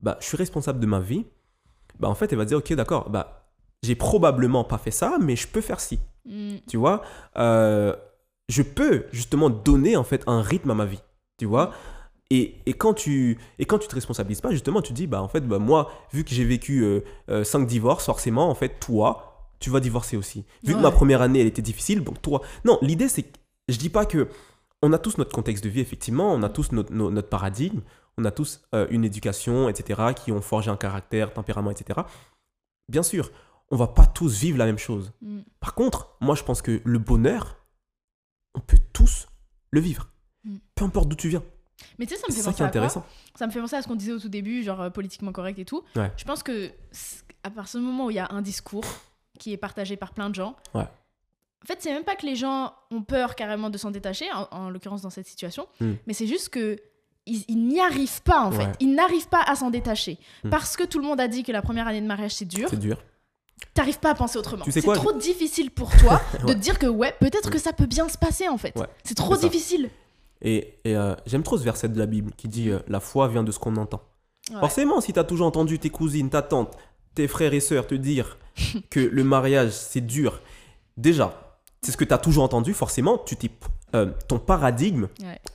[0.00, 1.24] bah, je suis responsable de ma vie,
[1.98, 3.50] bah, en fait, elle va dire, ok, d'accord, bah,
[3.82, 5.98] j'ai probablement pas fait ça, mais je peux faire ci.
[6.24, 6.56] Mm.
[6.68, 7.02] Tu vois
[7.36, 7.94] Euh,
[8.48, 11.02] Je peux justement donner en fait un rythme à ma vie.
[11.38, 11.72] Tu vois
[12.30, 15.28] et, et, quand tu, et quand tu te responsabilises pas, justement, tu dis, bah en
[15.28, 16.82] fait, bah, moi, vu que j'ai vécu
[17.44, 20.46] 5 divorces, forcément, en fait, toi, tu vas divorcer aussi.
[20.64, 22.40] Vu que ma première année, elle était difficile, donc toi.
[22.64, 23.36] Non, l'idée, c'est que
[23.68, 24.28] je dis pas que.
[24.80, 27.80] On a tous notre contexte de vie, effectivement, on a tous notre, no- notre paradigme,
[28.16, 32.00] on a tous euh, une éducation, etc., qui ont forgé un caractère, tempérament, etc.
[32.88, 33.30] Bien sûr,
[33.72, 35.12] on va pas tous vivre la même chose.
[35.22, 35.40] Mm.
[35.58, 37.56] Par contre, moi, je pense que le bonheur,
[38.54, 39.26] on peut tous
[39.70, 40.08] le vivre.
[40.44, 40.56] Mm.
[40.76, 41.42] Peu importe d'où tu viens.
[41.98, 43.04] Mais tu sais, ça me fait ça penser à quoi intéressant.
[43.34, 45.58] Ça me fait penser à ce qu'on disait au tout début, genre euh, politiquement correct
[45.58, 45.82] et tout.
[45.96, 46.12] Ouais.
[46.16, 46.70] Je pense que
[47.42, 48.84] à partir du moment où il y a un discours
[49.38, 50.82] qui est partagé par plein de gens, Ouais.
[50.82, 54.46] en fait, c'est même pas que les gens ont peur carrément de s'en détacher, en,
[54.52, 55.92] en l'occurrence dans cette situation, Mm.
[56.06, 56.76] mais c'est juste que
[57.26, 58.68] ils, ils n'y arrivent pas en fait.
[58.80, 60.18] Ils n'arrivent pas à s'en détacher.
[60.50, 62.68] Parce que tout le monde a dit que la première année de mariage c'est dur,
[62.68, 63.02] C'est dur.
[63.74, 64.64] T'arrives pas à penser autrement.
[64.64, 66.54] Tu sais c'est trop difficile pour toi de Ouais.
[66.54, 68.76] te dire que ouais, peut-être que ça peut bien se passer en fait.
[68.76, 68.86] Ouais.
[69.04, 69.90] C'est trop difficile.
[70.42, 73.28] Et, et, euh, j'aime trop ce verset de la Bible qui dit euh, La foi
[73.28, 74.02] vient de ce qu'on entend.
[74.52, 74.58] Ouais.
[74.58, 76.76] Forcément, si tu as toujours entendu tes cousines, ta tante,
[77.14, 78.38] tes frères et sœurs te dire
[78.90, 80.40] que le mariage, c'est dur,
[80.96, 83.50] déjà, c'est ce que tu as toujours entendu, forcément, tu t'es,
[83.94, 85.06] euh, ton paradigme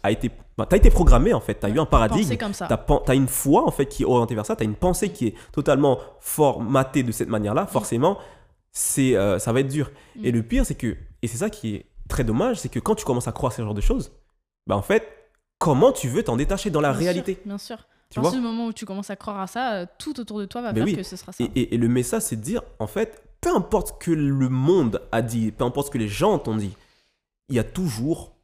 [0.03, 2.53] a été, bah, t'as été programmé en fait, tu as eu un paradigme, Penser comme
[2.53, 2.67] ça.
[2.67, 5.09] tu as, une foi en fait qui est orientée vers ça, tu as une pensée
[5.11, 8.17] qui est totalement formatée de cette manière-là, forcément,
[8.71, 9.91] c'est, euh, ça va être dur.
[10.15, 10.25] Mm.
[10.25, 12.95] Et le pire, c'est que, et c'est ça qui est très dommage, c'est que quand
[12.95, 14.11] tu commences à croire ce genre de choses,
[14.65, 15.07] bah en fait,
[15.59, 17.33] comment tu veux t'en détacher dans la Bien réalité?
[17.35, 17.77] sûr, Bien sûr.
[18.09, 18.29] Tu à vois?
[18.31, 20.61] partir du moment où tu commences à croire à ça, euh, tout autour de toi
[20.61, 20.95] va Mais faire oui.
[20.95, 21.43] que ce sera ça.
[21.43, 24.47] Et, et- et le message, c'est de dire, en fait, peu importe ce que le
[24.49, 26.73] monde a dit, peu importe ce que les gens t'ont dit,
[27.49, 28.36] il y a toujours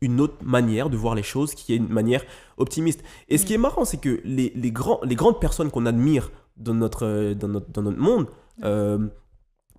[0.00, 2.24] une autre manière de voir les choses qui est une manière
[2.56, 3.02] optimiste.
[3.28, 6.30] Et ce qui est marrant, c'est que les, les, grands, les grandes personnes qu'on admire
[6.56, 8.26] dans notre, euh, dans notre, dans notre monde,
[8.64, 9.08] euh,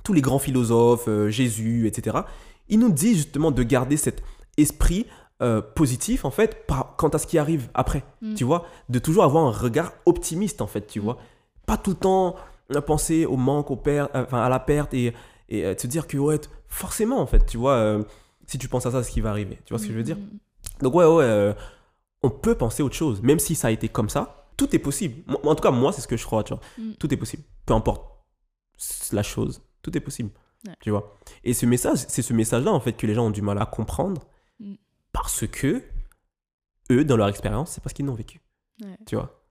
[0.03, 2.17] tous les grands philosophes, euh, Jésus, etc.,
[2.69, 4.23] ils nous disent justement de garder cet
[4.57, 5.05] esprit
[5.41, 8.03] euh, positif, en fait, par, quant à ce qui arrive après.
[8.21, 8.35] Mm.
[8.35, 11.03] Tu vois De toujours avoir un regard optimiste, en fait, tu Mm.
[11.03, 11.17] vois
[11.65, 12.35] Pas tout le temps
[12.85, 13.81] penser au manque, au
[14.13, 15.13] enfin, à la perte et,
[15.49, 17.99] et te dire que, ouais, forcément, en fait, tu vois,
[18.51, 19.59] si tu penses à ça, ce qui va arriver.
[19.65, 20.83] Tu vois ce que je veux dire Mm.
[20.83, 21.53] donc ouais, ouais, euh,
[22.23, 25.23] on peut penser autre chose, même si ça a été comme ça, tout est possible.
[25.43, 26.61] En tout cas, moi, c'est ce que je crois, tu vois.
[26.77, 26.93] Mm.
[26.99, 28.03] Tout est possible, peu importe
[29.11, 30.29] la chose, tout est possible,
[30.67, 30.75] Ouais.
[30.81, 31.17] tu vois.
[31.43, 33.65] Et ce message, c'est ce message-là, en fait, que les gens ont du mal à
[33.65, 34.21] comprendre,
[34.59, 34.73] Mm.
[35.11, 35.81] parce que
[36.91, 38.41] eux, dans leur expérience, c'est parce qu'ils l'ont vécu,
[38.83, 38.97] Ouais.
[39.07, 39.43] tu vois.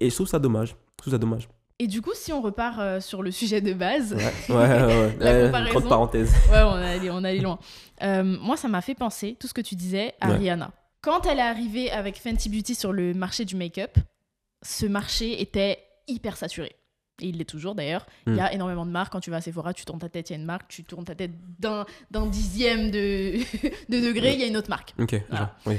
[0.00, 1.48] Et je trouve ça dommage, je trouve ça dommage.
[1.78, 5.16] Et du coup, si on repart euh, sur le sujet de base, Ouais, ouais, ouais.
[5.20, 5.88] La comparaison.
[5.88, 6.32] parenthèse.
[6.50, 7.58] Ouais, on est allé, on loin.
[8.02, 10.28] Euh, moi, ça m'a fait penser, tout ce que tu disais, à.
[10.28, 10.70] Rihanna.
[11.02, 13.96] Quand elle est arrivée avec Fenty Beauty sur le marché du make-up,
[14.62, 16.74] ce marché était hyper saturé.
[17.22, 18.06] Et il l'est toujours d'ailleurs.
[18.26, 19.12] Il y a énormément de marques.
[19.12, 20.68] Quand tu vas à Sephora, tu tournes ta tête, il y a une marque.
[20.68, 23.36] Tu tournes ta tête d'un dixième de,
[23.88, 24.94] de degré, il y a une autre marque.
[24.98, 25.54] Ok, Voilà.
[25.66, 25.76] oui.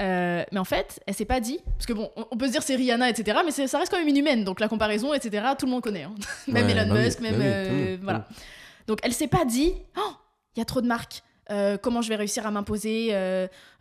[0.00, 1.58] Euh, mais en fait, elle s'est pas dit.
[1.76, 3.38] Parce que bon, on, peut se dire c'est Rihanna, etc.
[3.44, 4.44] Mais ça reste quand même une humaine.
[4.44, 6.04] Donc la comparaison, etc., tout le monde connaît.
[6.04, 6.14] hein.
[6.48, 7.38] même Ouais, Elon bah oui, Musk, même.
[7.38, 8.28] bah euh, voilà.
[8.86, 10.12] Donc elle s'est pas dit, oh,
[10.56, 11.22] il y a trop de marques.
[11.50, 13.12] Euh, comment je vais réussir à m'imposer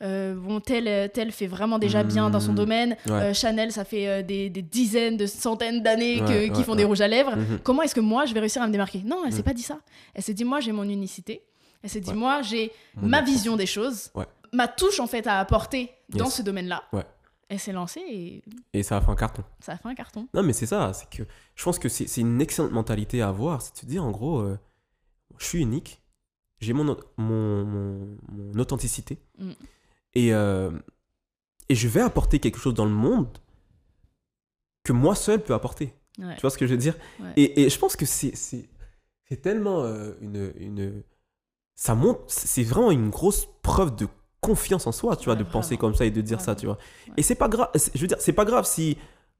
[0.02, 2.56] Bon, tel, tel fait vraiment déjà bien dans son Mmh.
[2.56, 2.98] domaine.
[3.08, 3.34] Ouais.
[3.34, 7.02] Chanel, ça fait des, des dizaines, de centaines d'années Ouais, qu'ils ouais, font des rouges
[7.02, 7.36] à lèvres.
[7.36, 7.60] Mhm.
[7.64, 9.02] Comment est-ce que moi, je vais réussir à me démarquer?
[9.06, 9.44] Non, elle s'est Mm.
[9.44, 9.80] pas dit ça.
[10.14, 11.42] Elle s'est dit, moi, j'ai mon unicité.
[11.84, 12.16] Elle s'est dit, Ouais.
[12.16, 14.26] moi, j'ai ma vision des choses, Ouais.
[14.54, 16.84] ma touche, en fait, à apporter dans ce domaine-là.
[16.94, 17.06] Ouais.
[17.50, 19.44] Elle s'est lancée et Et ça a fait un carton.
[19.62, 20.28] ça a fait un carton.
[20.34, 21.24] Non, mais c'est ça, c'est que
[21.56, 23.62] je pense que c'est une excellente mentalité à avoir.
[23.62, 24.60] C'est de se dire, en gros, euh,
[25.38, 26.02] je suis unique,
[26.60, 26.84] j'ai mon,
[27.18, 29.52] mon, mon, mon authenticité, Mm.
[30.16, 30.72] et, euh,
[31.70, 33.38] et je vais apporter quelque chose dans le monde
[34.84, 35.94] que moi seul peux apporter.
[36.20, 36.36] Ouais.
[36.36, 36.96] Tu vois ce que je veux dire?
[37.20, 37.32] Ouais.
[37.38, 38.38] et, et je pense que c'est
[39.42, 41.04] tellement euh, une, une.
[41.80, 42.22] Ça montre.
[42.28, 44.08] C'est vraiment une grosse preuve de
[44.42, 46.66] confiance en soi, tu vois, Ouais, de penser comme ça et de dire ça, tu
[46.66, 46.78] vois.
[47.08, 47.14] Ouais.
[47.18, 47.70] Et c'est pas grave.
[47.96, 48.98] Je veux dire, c'est pas grave si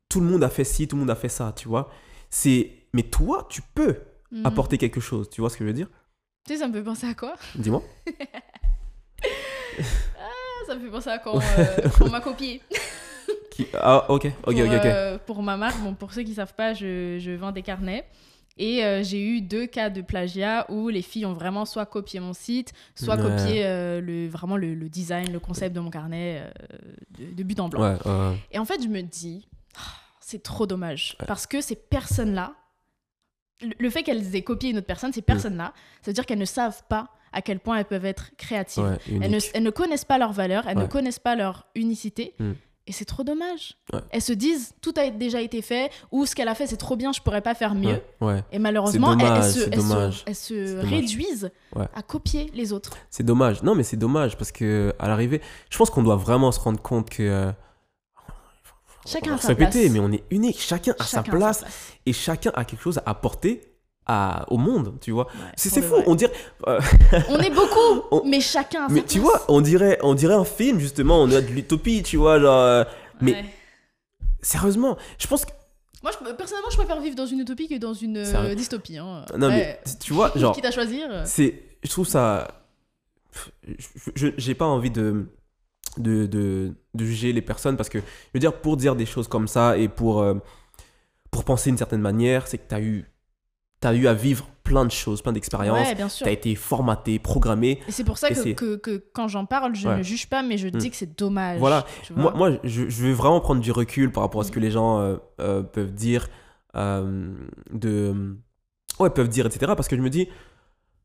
[0.08, 1.90] tout le monde a fait ci, tout le monde a fait ça, tu vois.
[2.30, 2.72] C'est.
[2.94, 3.98] Mais toi, tu peux
[4.32, 4.46] Mhm.
[4.46, 5.90] apporter quelque chose, tu vois ce que je veux dire?
[6.46, 7.36] Tu sais, ça me fait penser à quoi?
[7.56, 7.82] Dis-moi.
[10.20, 12.62] Ah, Ça me fait penser à quand euh, on m'a copié.
[13.52, 14.86] Qui- Ah, ok, ok, pour, ok, ok.
[14.86, 18.06] euh, pour ma marque, bon, pour ceux qui savent pas, je, je vends des carnets.
[18.60, 22.20] Et euh, j'ai eu deux cas de plagiat où les filles ont vraiment soit copié
[22.20, 23.22] mon site, soit Ouais.
[23.22, 26.78] copié euh, le, vraiment le, le design, le concept de mon carnet euh,
[27.20, 27.82] de, de but en blanc.
[27.82, 29.80] Ouais, Et en fait, je me dis, ah,
[30.20, 31.18] c'est trop dommage.
[31.28, 32.54] Parce que ces personnes-là,
[33.80, 36.46] le, fait qu'elles aient copié une autre personne, ces personnes-là, ça veut dire qu'elles ne
[36.46, 38.98] savent pas à quel point elles peuvent être créatives.
[39.22, 42.34] Elles ne, elles ne connaissent pas leur valeur, elles ne connaissent pas leur unicité.
[42.90, 43.78] Et c'est trop dommage.
[43.92, 44.00] Ouais.
[44.12, 46.96] Elles se disent, tout a déjà été fait, ou ce qu'elle a fait, c'est trop
[46.96, 48.00] bien, je pourrais pas faire mieux.
[48.22, 48.44] Ouais, ouais.
[48.54, 49.18] Et malheureusement, elles-
[49.76, 52.94] dommage, elles, se, elles elles réduisent à copier les autres.
[53.10, 53.62] C'est dommage.
[53.62, 56.82] Non, mais c'est dommage parce que à l'arrivée, je pense qu'on doit vraiment se rendre
[56.82, 57.24] compte que.
[57.24, 57.52] euh,
[59.06, 59.92] Chacun a sa répéter, place.
[59.94, 60.60] mais on est unique.
[60.60, 61.64] Chacun a sa place
[62.06, 63.62] et chacun a quelque chose à apporter
[64.08, 65.26] à, au monde, tu vois.
[65.28, 66.04] Ouais, C'est fou, vrai.
[66.08, 66.32] on dirait.
[66.68, 66.80] euh,
[67.30, 69.32] On est beaucoup, On- mais chacun a mais sa tu place.
[69.32, 72.60] vois, on dirait, on dirait un film justement, on a de l'utopie, tu vois, genre.
[72.62, 72.84] euh,
[73.22, 73.46] mais- Ouais.
[74.42, 75.52] Sérieusement, je pense que.
[76.04, 78.98] Moi, je- personnellement, je préfère vivre dans une utopie que dans une euh, dystopie.
[78.98, 79.26] hein.
[79.38, 79.80] Non, Ouais.
[79.86, 80.54] mais tu vois, genre.
[80.56, 81.08] Quitte à choisir.
[81.26, 82.48] C'est, je trouve ça.
[84.16, 85.26] Je- J'ai pas envie de,
[85.98, 89.28] de, de, de juger les personnes parce que, je veux dire, pour dire des choses
[89.28, 90.26] comme ça et pour,
[91.32, 93.06] pour penser d'une certaine manière, c'est que tu as eu,
[93.84, 95.88] as eu à vivre plein de choses, plein d'expériences.
[95.88, 97.80] Ouais, tu as été formaté, programmé.
[97.88, 99.98] Et c'est pour ça que, que, que quand j'en parle, je Ouais.
[99.98, 100.92] ne juge pas, mais je dis Mm.
[100.92, 101.60] que c'est dommage.
[101.60, 101.86] Voilà.
[102.04, 102.14] tu.
[102.14, 104.72] Moi, moi je, je veux vraiment prendre du recul par rapport à ce que les
[104.72, 106.28] gens euh, euh, peuvent dire,
[106.76, 107.34] euh,
[107.72, 108.36] de,
[109.00, 109.72] ouais, peuvent dire, etc.
[109.76, 110.28] Parce que je me dis,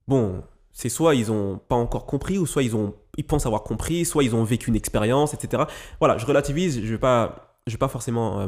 [0.09, 3.63] bon, c'est soit ils ont pas encore compris, ou soit ils ont, ils pensent avoir
[3.63, 5.65] compris, soit ils ont vécu une expérience, etc.
[6.01, 6.81] Voilà, je relativise.
[6.83, 8.41] Je vais pas, je vais pas forcément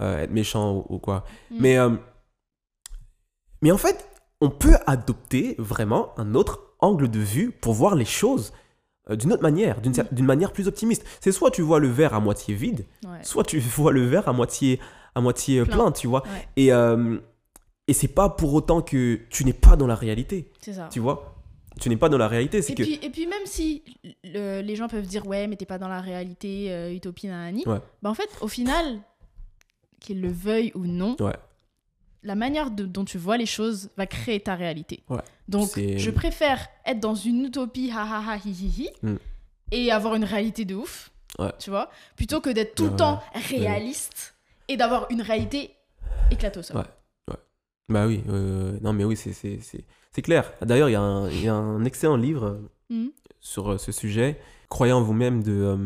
[0.00, 1.24] euh, être méchant ou, ou quoi.
[1.50, 1.56] Mm.
[1.60, 1.76] Mais,
[3.62, 4.08] mais en fait,
[4.40, 8.52] on peut adopter vraiment un autre angle de vue pour voir les choses
[9.10, 11.04] euh, d'une autre manière, d'une cer- d'une manière plus optimiste.
[11.20, 13.18] C'est soit tu vois le verre à moitié vide, Ouais.
[13.22, 14.78] soit tu vois le verre à moitié,
[15.14, 15.74] à moitié euh, Plein.
[15.76, 16.22] plein, tu vois.
[16.22, 16.48] Ouais.
[16.56, 17.18] Et, euh,
[17.88, 20.88] et c'est pas pour autant que tu n'es pas dans la réalité, C'est ça.
[20.92, 21.34] tu vois.
[21.80, 22.58] tu n'es pas dans la réalité.
[22.58, 22.82] Et, que.
[22.82, 23.82] puis, et puis même si
[24.24, 27.64] le- les gens peuvent dire ouais mais t'es pas dans la réalité, euh, utopie, nanani,
[27.66, 27.78] Ouais.
[28.02, 28.98] bah en fait au final,
[30.00, 31.34] qu'ils le veuillent ou non, Ouais.
[32.22, 35.02] La manière de- dont tu vois les choses va créer ta réalité.
[35.08, 35.20] Ouais.
[35.48, 39.16] Donc je préfère être dans une utopie ha ha ha hi hi hi Mm.
[39.72, 41.52] et avoir une réalité de ouf, Ouais.
[41.58, 44.34] tu vois, plutôt que d'être tout le temps réaliste
[44.68, 45.70] et d'avoir une réalité
[46.62, 46.76] sol.
[46.78, 47.34] Ouais.
[47.90, 49.32] Bah oui, euh, non mais oui, c'est-
[50.20, 50.52] clair.
[50.60, 53.10] D'ailleurs, il y, a un- il y a un excellent livre Mhm.
[53.40, 55.76] sur euh, ce sujet, Croyez en vous-même, de euh,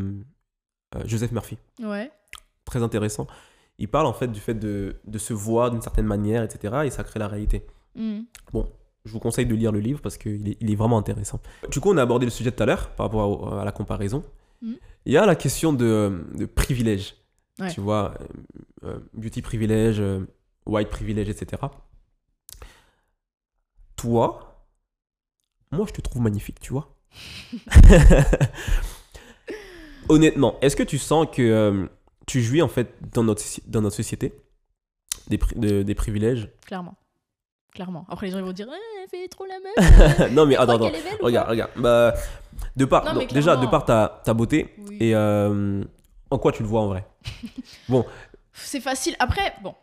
[0.97, 1.57] euh, Joseph Murphy.
[1.81, 2.11] Ouais.
[2.64, 3.29] Très intéressant.
[3.83, 6.83] Il parle en fait du fait de, de se voir d'une certaine manière, etc.
[6.85, 7.66] Et ça crée la réalité.
[7.97, 8.27] Mhm.
[9.05, 11.40] Je vous conseille de lire le livre parce qu'il est, il est vraiment intéressant.
[11.68, 14.23] Du coup, on a abordé le sujet tout à l'heure par rapport à, la comparaison.
[14.62, 14.77] Mhm.
[15.07, 17.16] Il y a la question de, de privilège.
[17.59, 17.73] Ouais.
[17.73, 18.27] Tu vois, euh,
[18.85, 20.21] euh, beauty privilège, euh,
[20.64, 21.62] white privilège, etc.
[23.97, 24.64] Toi,
[25.73, 26.95] moi, je te trouve magnifique, tu vois.
[30.09, 31.88] Honnêtement, est-ce que tu sens que euh,
[32.26, 34.32] tu jouis en fait dans notre, dans notre société
[35.28, 36.94] des, pri- de- des privilèges Clairement.
[37.74, 38.04] Clairement.
[38.11, 40.30] Après, les gens vont dire Eh, elle fait trop la meuf.
[40.32, 40.90] Non, mais attends, attends.
[41.22, 41.70] Regarde, regarde.
[41.76, 42.12] Bah,
[42.76, 44.98] de par, Non, déjà, de par ta, ta beauté, Oui.
[45.00, 45.82] et euh,
[46.30, 47.06] en quoi tu le vois en vrai?
[48.52, 49.16] C'est facile.
[49.18, 49.74] Après, bon.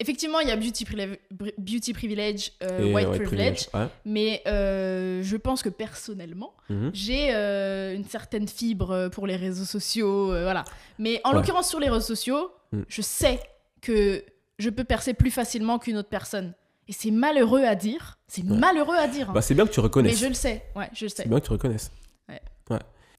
[0.00, 1.18] Effectivement, il y a beauty, privilege,
[1.56, 3.68] beauty privilege, euh, white privilege.
[3.72, 3.86] Ouais.
[4.04, 6.90] Mais euh, je pense que personnellement, Mhm.
[6.92, 10.26] j'ai euh, une certaine fibre pour les réseaux sociaux.
[10.28, 10.64] voilà.
[10.98, 11.36] Mais en Ouais.
[11.36, 12.82] l'occurrence, sur les réseaux sociaux, Mm.
[12.88, 13.38] je sais
[13.80, 14.24] que
[14.58, 16.54] je peux percer plus facilement qu'une autre personne.
[16.88, 18.18] Et c'est malheureux à dire.
[18.26, 18.56] C'est Ouais.
[18.56, 19.30] malheureux à dire.
[19.30, 19.32] hein.
[19.32, 20.18] Bah, c'est bien que tu mais reconnaisses.
[20.18, 20.64] je le sais.
[20.74, 21.22] Ouais, je le sais.
[21.22, 21.90] C'est bien que tu reconnaisses.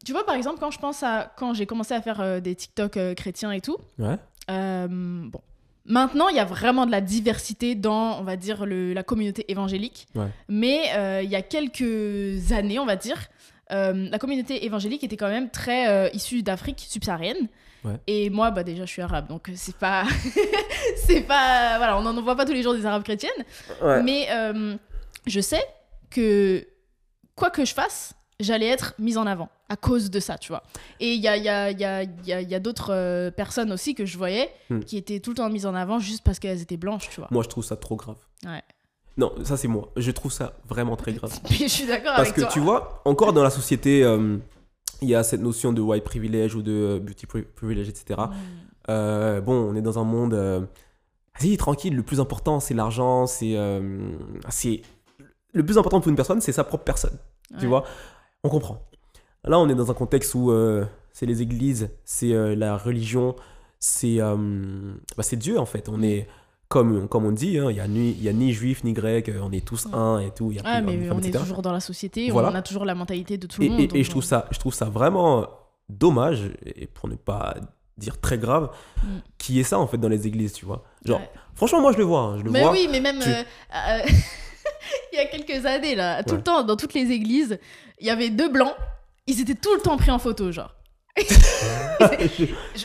[0.06, 3.00] Tu vois, par exemple, quand je pense à quand j'ai commencé à faire des TikTok
[3.16, 4.18] chrétiens et tout, Ouais.
[4.48, 5.42] bon.
[5.88, 9.46] Maintenant, il y a vraiment de la diversité dans, on va dire, le- la communauté
[9.52, 10.08] évangélique.
[10.16, 10.28] Ouais.
[10.48, 13.18] Mais euh, il y a quelques années, on va dire,
[13.72, 17.48] euh, la communauté évangélique était quand même très euh, issue d'Afrique subsaharienne.
[17.84, 18.00] Ouais.
[18.08, 20.06] Et moi, bah, déjà, je suis arabe, donc c'est pas.
[20.98, 21.78] c'est pas.
[21.78, 23.32] Voilà, on n'en voit pas tous les jours des arabes chrétiennes.
[23.82, 24.02] Ouais.
[24.02, 24.28] Mais
[25.28, 25.64] je sais
[26.10, 26.66] que
[27.36, 30.62] quoi que je fasse, j'allais être mise en avant à cause de ça, tu vois.
[31.00, 33.32] Et il y a, y a, y a, y a, il y a d'autres euh,
[33.32, 34.80] personnes aussi que je voyais Hmm.
[34.82, 37.28] qui étaient tout le temps mises en avant juste parce qu'elles étaient blanches, tu vois.
[37.32, 38.18] Moi, je trouve ça trop grave.
[38.46, 38.62] Ouais.
[39.18, 39.92] Non, ça, c'est moi.
[39.96, 41.32] Je trouve ça vraiment très grave.
[41.50, 42.50] Je suis d'accord Parce avec que toi.
[42.52, 44.38] tu vois, encore dans la société, euh,
[45.02, 48.20] il y a cette notion de white privilege ou de euh, beauty pri- privilege, etc.
[48.20, 48.34] Hmm.
[48.90, 50.34] Euh, bon, on est dans un monde.
[51.40, 53.58] Vas-y, tranquille, le plus important, c'est l'argent, c'est.
[54.50, 54.82] c'est
[55.54, 57.18] le plus important pour une personne, c'est sa propre personne.
[57.60, 57.84] Tu vois?
[58.44, 58.82] On comprend.
[59.46, 63.36] Là, on est dans un contexte où euh, c'est les églises, c'est euh, la religion,
[63.80, 64.36] c'est euh,
[65.18, 65.90] bah, Dieu, en fait.
[65.90, 66.28] On est.
[66.68, 67.86] Comme, comme on dit, hein, il n'y a,
[68.24, 69.92] y a ni juif ni grec, euh, on est tous Ouais.
[69.94, 70.50] un et tout.
[70.52, 72.50] il Y a Ah, plus mais on est toujours dans la société, Voilà.
[72.52, 73.96] on a toujours la mentalité de tout Et, le monde.
[73.96, 75.48] et- je, trouve ça, je trouve ça vraiment
[75.90, 77.54] dommage, et pour ne pas
[78.00, 79.08] dire très grave, Mm.
[79.38, 80.84] qu'il y ait ça en fait dans les églises, tu vois.
[81.06, 81.30] Genre, Ouais.
[81.54, 82.72] franchement, moi je le vois, hein, je le Mais vois.
[82.72, 83.30] oui, mais même tu-
[85.14, 86.38] il y a quelques années, là, tout Ouais.
[86.38, 87.60] le temps, dans toutes les églises,
[88.00, 88.74] il y avait deux blancs,
[89.28, 90.74] ils étaient tout le temps pris en photo, genre.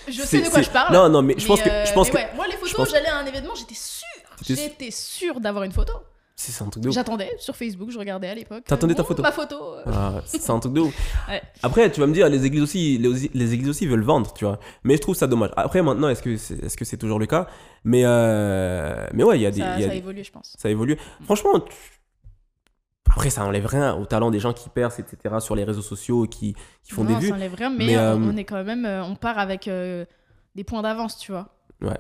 [0.09, 0.95] Je- sais de quoi je parle.
[0.95, 1.69] Non, non, mais je pense que.
[1.69, 3.75] euh, Je pense mais que ouais, moi, les photos, pense- j'allais à un événement, j'étais
[3.75, 4.07] sûre
[4.47, 5.93] J'étais sûre d'avoir une photo.
[6.37, 6.95] c'est un truc de ouf.
[6.95, 8.65] J'attendais sur Facebook, je regardais à l'époque.
[8.65, 9.57] T'attendais ta photo Ma photo.
[9.87, 10.95] Ah, c'est un truc de ouf.
[11.29, 11.43] Ouais.
[11.63, 14.45] Après, tu vas me dire, les églises aussi, les, les églises aussi veulent vendre, tu
[14.45, 14.59] vois.
[14.85, 15.51] Mais je trouve ça dommage.
[15.57, 17.47] Après, maintenant, est-ce que c'est est -ce c'est toujours le cas?
[17.85, 19.61] Mais, euh, mais ouais, il y a des.
[19.61, 20.57] ça, y a ça des- évolué, je pense.
[20.59, 20.97] ça évolue.
[21.25, 21.75] Franchement, tu-
[23.11, 26.27] après, ça enlève rien au talent des gens qui percent, etc., sur les réseaux sociaux,
[26.27, 27.29] qui, qui font non, des vues.
[27.29, 29.69] ça enlève rien, mais, Mais, on, euh, on est quand même, euh, on part avec
[29.69, 30.05] euh,
[30.55, 31.49] des points d'avance, tu vois.
[31.83, 31.99] Ouais.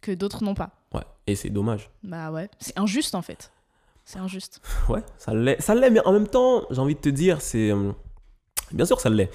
[0.00, 0.70] Que d'autres n'ont pas.
[0.94, 1.90] Ouais, et c'est dommage.
[2.02, 3.50] Bah ouais, c'est injuste en fait.
[4.04, 4.60] C'est injuste.
[4.88, 7.70] Ouais, ça l'est, ça l'est, mais en même temps, j'ai envie de te dire, c'est.
[7.70, 7.92] euh,
[8.72, 9.30] Bien sûr, ça l'est.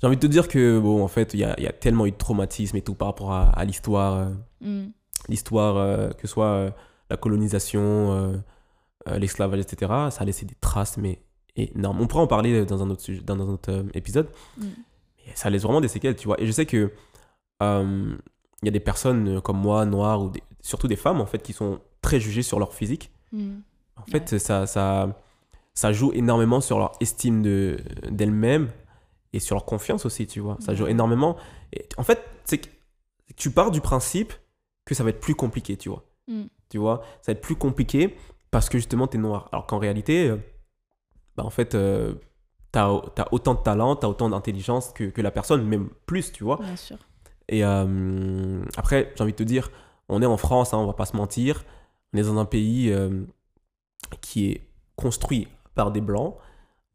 [0.00, 2.04] J'ai envie de te dire que, bon, en fait, il y a, y a tellement
[2.06, 4.28] eu de traumatisme et tout par rapport à, à l'histoire, euh,
[4.60, 4.88] Hmm.
[5.28, 6.70] l'histoire, euh, que ce soit euh,
[7.10, 8.42] la colonisation,
[9.08, 9.90] euh, euh, l'esclavage, etc.
[10.10, 11.22] Ça a laissé des traces, mais
[11.56, 12.00] énormes.
[12.00, 14.28] On pourra en parler dans un autre, sujet, dans un autre euh, épisode.
[14.58, 14.64] Mm.
[15.26, 16.40] Mais ça laisse vraiment des séquelles, tu vois.
[16.40, 16.92] Et je sais que.
[17.62, 18.16] euh,
[18.62, 21.26] Il y a des personnes euh, comme moi, noires, ou des- surtout des femmes, en
[21.26, 23.10] fait, qui sont très jugées sur leur physique.
[23.32, 23.58] Hmm.
[23.96, 25.18] En fait, ça, ça,
[25.74, 27.78] ça joue énormément sur leur estime de,
[28.10, 28.70] d'elles-mêmes
[29.32, 30.56] et sur leur confiance aussi, tu vois.
[30.60, 30.90] Ça joue Ouais.
[30.92, 31.36] énormément.
[31.72, 32.68] Et, en fait, c'est que
[33.36, 34.32] tu pars du principe
[34.84, 36.04] que ça va être plus compliqué, tu vois.
[36.28, 36.44] Mm.
[36.70, 38.16] Tu vois, ça va être plus compliqué
[38.50, 39.48] parce que justement, tu es noir.
[39.52, 40.36] Alors qu'en réalité, euh,
[41.36, 42.14] bah, en fait, euh,
[42.72, 42.90] tu as,
[43.32, 46.58] autant de talent, tu as autant d'intelligence que, que la personne, même plus, tu vois.
[46.58, 46.98] Bien sûr.
[47.48, 49.70] Et euh, après, j'ai envie de te dire,
[50.08, 51.64] on est en France, hein, on va pas se mentir.
[52.12, 53.24] On est dans un pays euh,
[54.20, 54.60] qui est
[54.96, 56.36] construit par des blancs.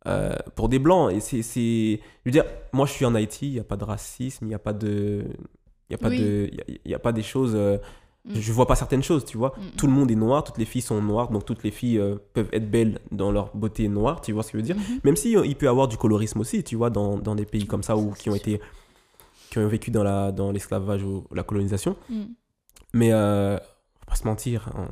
[0.08, 1.12] euh, pour des blancs.
[1.14, 3.84] Et c'est, je veux dire, moi je suis en Haïti, il n'y a pas de
[3.86, 5.26] racisme, il n'y a pas de,
[5.90, 6.18] il y a pas Oui.
[6.20, 7.56] de, il y a- il y a, pas des choses.
[8.26, 8.34] Mm.
[8.36, 9.54] Je vois pas certaines choses, tu vois.
[9.58, 9.62] Mm.
[9.78, 12.18] Tout le monde est noir, toutes les filles sont noires, donc toutes les filles euh,
[12.34, 14.76] peuvent être belles dans leur beauté noire, tu vois ce que je veux dire.
[15.04, 17.46] Même si euh, il peut y avoir du colorisme aussi, tu vois, dans, dans des
[17.46, 18.62] pays comme ça Ça, qui ont été
[19.50, 21.96] qui ont vécu dans la dans l'esclavage ou la colonisation.
[22.10, 22.22] Mm.
[22.94, 24.70] Mais euh, faut pas se mentir.
[24.78, 24.88] hein.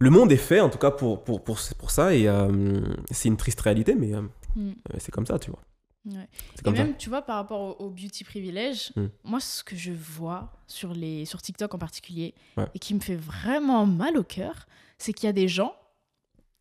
[0.00, 2.14] Le monde est fait, en tout cas, pour, pour, pour, pour ça.
[2.14, 4.12] Et euh, c'est une triste réalité, mais
[4.56, 4.70] Mm.
[4.98, 5.60] c'est comme ça, tu vois.
[6.08, 6.28] Ouais.
[6.66, 9.06] Et même, tu vois, par rapport au, au beauty privilège, Mm.
[9.24, 12.66] moi, ce que je vois sur, les, sur TikTok en particulier, Ouais.
[12.74, 14.66] et qui me fait vraiment mal au cœur,
[14.98, 15.74] c'est qu'il y a des gens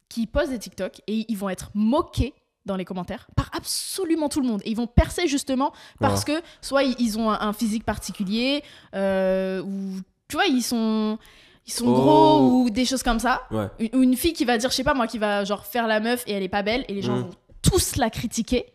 [0.09, 2.33] qui postent des TikTok et ils vont être moqués
[2.65, 4.61] dans les commentaires par absolument tout le monde.
[4.65, 9.61] Et ils vont percer justement parce que soit ils- ont un, un physique particulier, euh,
[9.63, 9.95] ou
[10.27, 11.17] tu vois, ils sont,
[11.65, 11.93] ils sont Oh.
[11.93, 13.43] gros ou des choses comme ça.
[13.49, 13.55] ça.
[13.57, 13.67] Ouais.
[13.79, 15.87] Une, ou une fille qui va dire, je sais pas moi, qui va genre faire
[15.87, 17.21] la meuf et elle est pas belle et les gens Mm.
[17.21, 17.29] vont
[17.61, 18.65] tous la critiquer.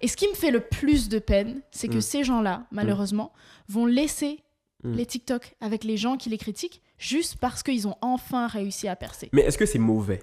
[0.00, 2.00] Et ce qui me fait le plus de peine, c'est que Mm.
[2.02, 3.32] ces gens-là, malheureusement,
[3.68, 4.42] vont laisser
[4.84, 4.92] Mm.
[4.94, 8.94] les TikTok avec les gens qui les critiquent juste parce qu'ils ont enfin réussi à
[8.94, 9.28] percer.
[9.32, 10.20] Mais est-ce que c'est mauvais?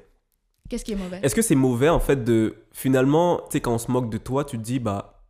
[0.70, 1.20] Qu'est-ce qui est mauvais?
[1.22, 2.56] Est-ce que c'est mauvais, en fait, de.
[2.72, 5.22] Finalement, tu sais, quand on se moque de toi, tu te dis, bah,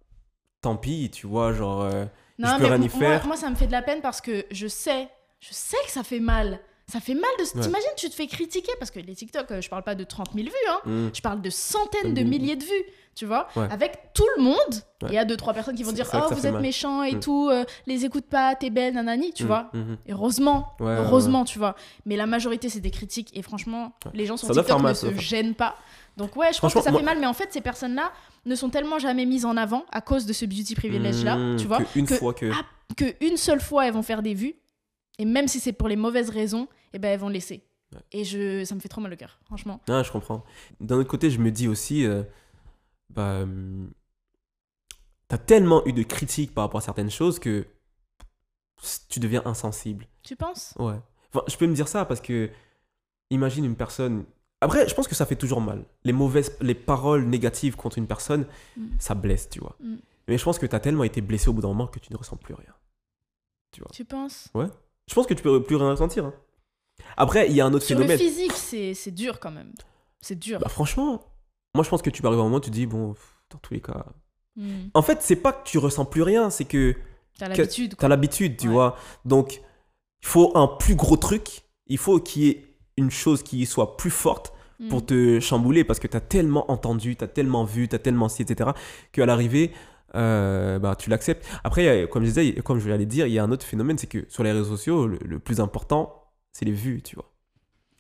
[0.62, 1.82] tant pis, tu vois, genre.
[1.82, 2.06] euh,
[2.40, 3.28] Non, je peux mais rien y moi, faire.
[3.28, 6.04] moi, ça me fait de la peine parce que je sais, je sais que ça
[6.04, 6.60] fait mal.
[6.92, 7.44] Ça fait mal de.
[7.44, 7.64] Ouais.
[7.64, 10.34] T'imagines, tu te fais critiquer parce que les TikTok, euh, je parle pas de 30
[10.36, 10.80] 000 vues, hein.
[10.86, 12.28] hmm, Je parle de centaines de Mm.
[12.28, 12.84] milliers de vues,
[13.16, 13.68] tu vois, Ouais.
[13.72, 14.56] avec tout le monde.
[15.02, 15.10] Ouais.
[15.10, 16.62] Il y a deux, trois personnes qui vont dire Oh, vous êtes mal.
[16.62, 17.20] méchants et Mm.
[17.22, 19.70] tout, euh, les écoute pas, t'es belle, nanani, tu hmm, vois.
[19.74, 19.98] hmm, hmm.
[20.10, 21.76] Heureusement, heureusement, tu vois.
[22.06, 24.96] Mais la majorité, c'est des critiques et franchement, les gens sur Ça TikTok mal, ne
[24.96, 25.76] se gênent pas.
[26.18, 28.12] Donc, ouais, je pense que ça moi- fait mal, mais en fait, ces personnes-là
[28.46, 31.80] ne sont tellement jamais mises en avant à cause de ce beauty privilège-là, tu vois,
[31.80, 32.52] que Une que- fois que.
[32.54, 32.62] ah,
[32.96, 34.56] que une seule fois, elles vont faire des vues.
[35.20, 37.64] Et même si c'est pour les mauvaises raisons, eh ben, elles vont laisser.
[37.94, 38.02] Ouais.
[38.12, 39.80] Et je, ça me fait trop mal au cœur, franchement.
[39.88, 40.44] Ah, je comprends.
[40.80, 42.24] D'un autre côté, je me dis aussi, euh,
[43.10, 43.92] bah, hum,
[45.28, 47.66] t'as tellement eu de critiques par rapport à certaines choses que
[49.10, 50.06] tu deviens insensible.
[50.24, 50.74] Tu penses?
[50.78, 51.00] Ouais.
[51.34, 52.50] Enfin, je peux me dire ça parce que,
[53.30, 54.26] imagine une personne.
[54.62, 55.86] Après, je pense que ça fait toujours mal.
[56.04, 58.46] Les mauvaises, les paroles négatives contre une personne,
[58.78, 58.88] Mm.
[59.00, 59.76] ça blesse, tu vois.
[59.80, 59.96] Mm.
[60.28, 62.18] Mais je pense que t'as tellement été blessé au bout d'un moment que tu ne
[62.18, 62.74] ressens plus rien.
[63.92, 64.50] Tu penses?
[65.08, 66.26] Je pense que tu peux plus rien ressentir.
[66.26, 66.34] hein.
[67.18, 68.20] Après, il y a un autre Sur le phénomène.
[68.28, 69.74] physique, c'est c'est dur quand même.
[70.22, 70.60] C'est dur.
[70.60, 71.24] Bah, franchement,
[71.76, 73.14] moi, je pense que tu peux arriver à un moment où tu te dis, bon,
[73.14, 74.06] pff, dans tous les cas,
[74.58, 74.88] Hmm.
[74.94, 76.96] En fait, c'est pas que tu ressens plus rien, c'est que
[77.38, 77.96] T'as l'habitude.
[77.98, 78.74] t'as l'habitude, tu Ouais.
[78.74, 78.96] vois.
[79.26, 79.56] Donc,
[80.22, 81.64] il faut un plus gros truc.
[81.88, 82.66] Il faut qu'il y ait
[82.96, 84.88] une chose qui soit plus forte Hmm.
[84.90, 88.70] pour te chambouler parce que t'as tellement entendu, t'as tellement vu, t'as tellement si, etc.
[89.12, 89.74] qu'à l'arrivée,
[90.14, 91.46] euh, bah, tu l'acceptes.
[91.64, 94.08] Après, comme je disais, comme je l'allais dire, il y a un autre phénomène, c'est
[94.08, 97.32] que sur les réseaux sociaux, le, le plus important, c'est les vues, tu vois.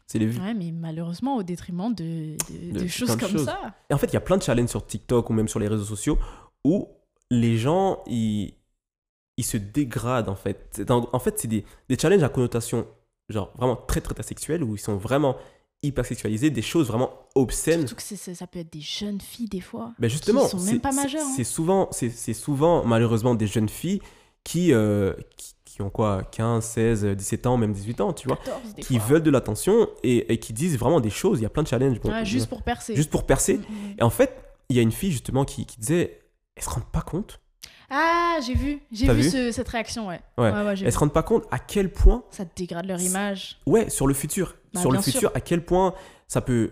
[0.07, 0.39] C'est les vues.
[0.39, 3.45] Ouais, mais malheureusement au détriment de, de- De de choses comme choses.
[3.45, 3.59] ça.
[3.89, 5.67] Et en fait, il y a plein de challenges sur TikTok ou même sur les
[5.67, 6.19] réseaux sociaux
[6.63, 6.87] où
[7.31, 8.53] les gens, ils,
[9.37, 10.83] ils se dégradent en fait.
[10.89, 12.87] En, en fait, c'est des, des challenges à connotation
[13.29, 15.35] genre vraiment très très, très sexuelle où ils sont vraiment
[15.87, 17.87] hyper sexualisés, des choses vraiment obscènes.
[17.87, 19.93] Surtout que ça peut être des jeunes filles des fois.
[19.99, 21.33] Ben justement, qui sont même c'est- pas c'est- majeures, hein.
[21.35, 24.01] C'est souvent, c'est souvent malheureusement des jeunes filles
[24.43, 28.37] qui, euh, qui, qui ont quoi 15, 16, 17 ans, même 18 ans, tu vois,
[28.37, 29.07] 14 des qui fois.
[29.07, 31.39] veulent de l'attention et, et qui disent vraiment des choses.
[31.39, 31.99] Il y a plein de challenges.
[31.99, 32.95] bon, Ouais, juste pour percer.
[32.95, 33.55] juste pour percer.
[33.57, 33.95] Mm, mm.
[33.99, 34.33] Et en fait,
[34.69, 36.21] il y a une fille justement qui, qui disait,
[36.55, 37.39] elle se rend pas compte,
[37.89, 38.79] Ah, j'ai vu.
[38.91, 40.19] J'ai vu, vu ce- cette réaction, ouais.
[40.39, 40.49] Ouais.
[40.51, 40.93] ouais, j'ai elle vu.
[40.93, 43.59] se rend pas compte à quel point, Ça dégrade leur image.
[43.67, 45.13] ouais, sur le futur, Bah, sur le sûr.
[45.13, 45.93] futur, à quel point
[46.27, 46.71] ça peut,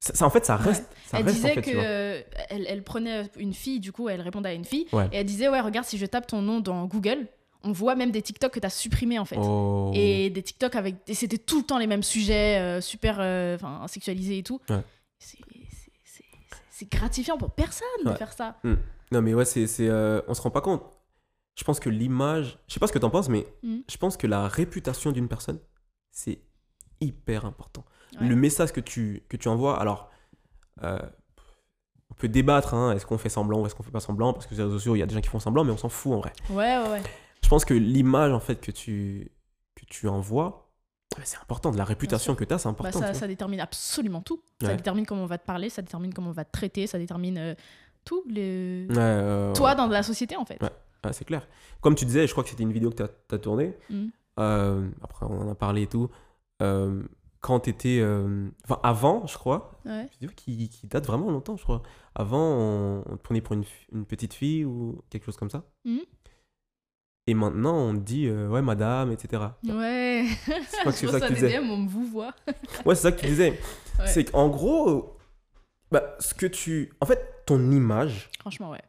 [0.00, 2.66] ça, ça, en fait, ça reste, ça elle reste disait en fait, que euh, elle,
[2.68, 4.86] elle prenait une fille, du coup, elle répondait à une fille.
[4.92, 5.08] Ouais.
[5.12, 7.26] Et elle disait, ouais, regarde, si je tape ton nom dans Google,
[7.64, 9.36] on voit même des TikTok que tu as supprimés, en fait.
[9.38, 9.90] Oh.
[9.94, 10.94] Et des TikTok avec.
[11.08, 13.58] Et c'était tout le temps les mêmes sujets, euh, super euh,
[13.88, 14.60] sexualisés et tout.
[14.70, 14.82] Ouais.
[15.18, 15.38] C'est-
[16.92, 18.56] gratifiant pour personne de faire ça.
[19.10, 20.82] Non, mais ouais, c'est, c'est, euh, on se rend pas compte.
[21.56, 23.82] Je pense que l'image, je sais pas ce que t'en penses, mais Mhm.
[23.90, 25.58] je pense que la réputation d'une personne,
[26.12, 26.38] c'est
[27.00, 27.84] hyper important.
[28.20, 28.26] Ouais.
[28.26, 30.10] Le message que tu, que tu envoies, alors,
[30.82, 30.98] euh,
[32.10, 34.46] on peut débattre, hein, est-ce qu'on fait semblant ou est-ce qu'on fait pas semblant, parce
[34.46, 35.76] que sur les réseaux sociaux, il y a des gens qui font semblant, mais on
[35.76, 36.32] s'en fout en vrai.
[36.50, 37.02] Ouais, ouais, ouais.
[37.42, 39.30] Je pense que l'image, en fait, que tu,
[39.74, 40.68] que tu envoies,
[41.24, 41.70] c'est important.
[41.70, 43.14] De la réputation que tu as, c'est Bah, important.
[43.14, 44.42] ça, détermine absolument tout.
[44.60, 46.98] Ça détermine comment on va te parler, ça détermine comment on va te traiter, ça
[46.98, 47.54] détermine euh,
[48.04, 48.22] tout.
[48.28, 48.86] Les...
[48.88, 50.60] Ouais, euh, Toi dans la société, en fait.
[50.62, 50.70] Ouais.
[51.04, 51.46] ouais, c'est clair.
[51.80, 53.74] Comme tu disais, je crois que c'était une vidéo que tu as, tournée.
[53.90, 54.10] Mhm.
[54.40, 56.10] Euh, après, on en a parlé et tout.
[56.62, 57.02] Euh,
[57.40, 58.02] quand tu étais.
[58.64, 59.80] Enfin, avant, je crois.
[59.84, 60.02] Ouais.
[60.02, 61.82] Une vidéo qui, qui date vraiment longtemps, je crois.
[62.14, 65.64] Avant, on, on te prenait pour une, petite fille ou quelque chose comme ça.
[65.84, 66.00] Mhm.
[67.28, 69.42] Et maintenant, on te dit, euh, ouais, madame, etc.
[69.64, 70.24] Ouais.
[70.46, 71.60] Je crois que c'est ça que tu disais.
[71.60, 72.34] DM, on me vous voit.
[72.86, 73.58] Ouais, c'est ça que tu disais.
[73.98, 74.06] Ouais.
[74.06, 75.18] C'est qu'en gros,
[75.90, 76.92] Bah, ce que tu.
[77.00, 78.82] En fait, ton image, Franchement, ouais.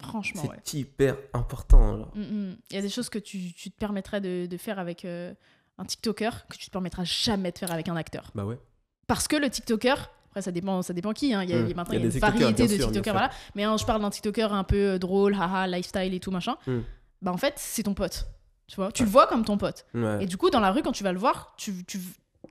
[0.00, 0.60] Franchement, ouais.
[0.62, 2.10] c'est hyper important.
[2.14, 2.56] Mm, mm.
[2.70, 5.34] Il y a des choses que tu, tu te permettrais de, de faire avec euh,
[5.78, 8.30] un TikToker que tu te permettras jamais de faire avec un acteur.
[8.34, 8.58] Bah ouais.
[9.06, 11.42] Parce que le TikToker, après ça dépend, ça dépend qui, hein.
[11.42, 13.30] il y a, maintenant Il y a y a des une variété de TikTokers, voilà.
[13.54, 16.56] Mais hein, je parle d'un TikToker un peu euh, drôle, haha, lifestyle et tout machin.
[16.66, 16.78] Mm.
[17.22, 18.26] Bah en fait, c'est ton pote.
[18.66, 19.84] Tu vois, tu le vois comme ton pote.
[19.94, 20.24] Ouais.
[20.24, 22.00] Et du coup, dans la rue, quand tu vas le voir, tu, tu,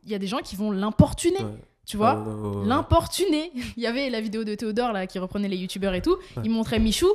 [0.04, 1.40] il y a des gens qui vont l'importuner.
[1.44, 1.56] Ouais.
[1.86, 2.66] Tu vois, ouais.
[2.68, 3.52] l'importuner.
[3.78, 6.18] Il y avait la vidéo de Théodore là qui reprenait les youtubeurs et tout.
[6.44, 7.10] Il montrait Michou.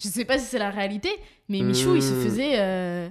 [0.00, 1.10] Je sais pas si c'est la réalité,
[1.48, 2.24] mais Michou, il se Mm.
[2.24, 3.08] faisait euh,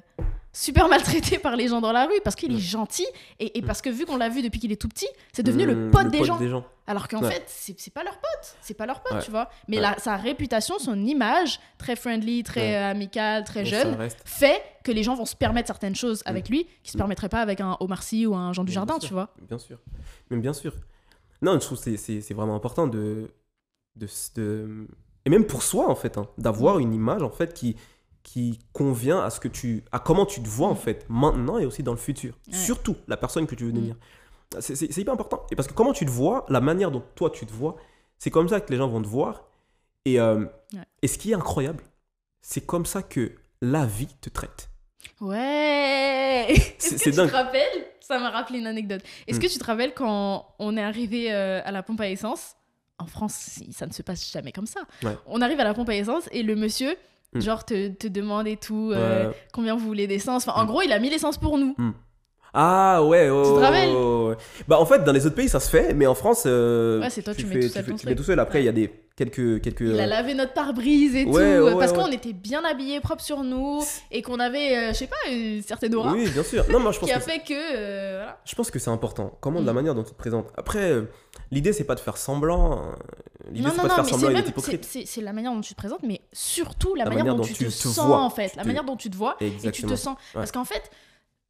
[0.59, 3.05] super maltraité par les gens dans la rue parce qu'il est gentil
[3.39, 5.65] et, et parce que vu qu'on l'a vu depuis qu'il est tout petit, c'est devenu
[5.65, 6.39] le Mm, pote des gens.
[6.87, 7.31] Alors qu'en Ouais.
[7.31, 8.55] fait, c'est pas leur pote.
[8.61, 9.21] C'est pas leur pote, Ouais.
[9.23, 9.49] tu vois.
[9.67, 9.81] Mais Ouais.
[9.83, 15.03] la- sa réputation, son image, très friendly, très euh, amicale, très jeune, fait que les
[15.03, 16.99] gens vont se permettre certaines choses avec lui qui se Mm.
[16.99, 19.07] permettraient pas avec un Omar Sy ou un Jean Bien Dujardin, sûr.
[19.09, 19.29] tu vois.
[19.47, 19.77] Bien sûr.
[20.29, 20.73] Mais bien sûr.
[21.41, 23.29] Non, je trouve que c'est- vraiment important de,
[23.95, 24.87] de, de-
[25.25, 27.75] Et même pour soi, en fait, hein, d'avoir une image, en fait, qui,
[28.29, 29.85] qui convient à ce que tu...
[29.93, 30.77] à comment tu te vois, en Mm.
[30.77, 32.33] fait, maintenant et aussi dans le futur.
[32.47, 32.53] Ouais.
[32.53, 33.75] Surtout la personne que tu veux Mm.
[33.75, 33.95] devenir.
[34.59, 35.45] C'est c'est- hyper important.
[35.49, 37.77] Et parce que comment tu te vois, la manière dont toi tu te vois,
[38.19, 39.45] c'est comme ça que les gens vont te voir.
[40.05, 40.41] Et, euh,
[40.73, 40.79] Ouais.
[41.01, 41.83] et ce qui est incroyable,
[42.41, 44.69] c'est comme ça que la vie te traite.
[45.21, 47.29] Ouais Est-ce C'est- que tu dingue.
[47.29, 47.85] te rappelles?
[48.01, 49.01] Ça m'a rappelé une anecdote.
[49.27, 49.41] Est-ce Hmm.
[49.41, 52.55] que tu te rappelles quand on est arrivé euh, à la pompe à essence?
[52.99, 54.79] En France, ça ne se passe jamais comme ça.
[55.03, 55.15] Ouais.
[55.27, 56.95] On arrive à la pompe à essence et le monsieur.
[57.35, 60.47] Genre, te, te demande et tout euh, combien vous voulez d'essence.
[60.47, 60.67] Enfin, en Hmm.
[60.67, 61.75] gros, il a mis l'essence pour nous.
[62.59, 64.35] Ah ouais, ouais, Tu te rappelles ouais, ouais.
[64.67, 67.09] Bah en fait, dans les autres pays, ça se fait, mais en France, euh, Ouais,
[67.11, 68.17] c'est toi, tu mets fais, tout seul fais, tu fais truc.
[68.17, 68.39] tout seul.
[68.39, 69.81] Après, il y a des quelques quelques.
[69.81, 72.33] Il a euh, lavé notre pare-brise et Ouais, tout, ouais, euh, parce ouais, qu'on était
[72.33, 76.11] bien habillés, propres sur nous, et qu'on avait, euh, je sais pas, une certaine aura
[76.13, 76.65] Oui, bien sûr.
[76.71, 77.53] Non, moi je pense qui a que fait que.
[77.75, 78.39] euh, voilà.
[78.43, 79.37] je pense que c'est important.
[79.39, 79.75] Comment de la Mm.
[79.75, 80.47] manière dont tu te présentes.
[80.57, 81.03] Après, euh,
[81.51, 82.91] l'idée c'est pas de faire semblant.
[83.51, 85.21] L'idée Non, c'est non, pas de non, faire mais semblant c'est et hypocrite.
[85.23, 87.65] la manière dont tu te présentes, mais surtout la, La manière, dont, dont tu te,
[87.65, 90.17] te sens vois, en fait, la manière dont tu te vois et tu te sens.
[90.33, 90.81] Parce qu'en fait,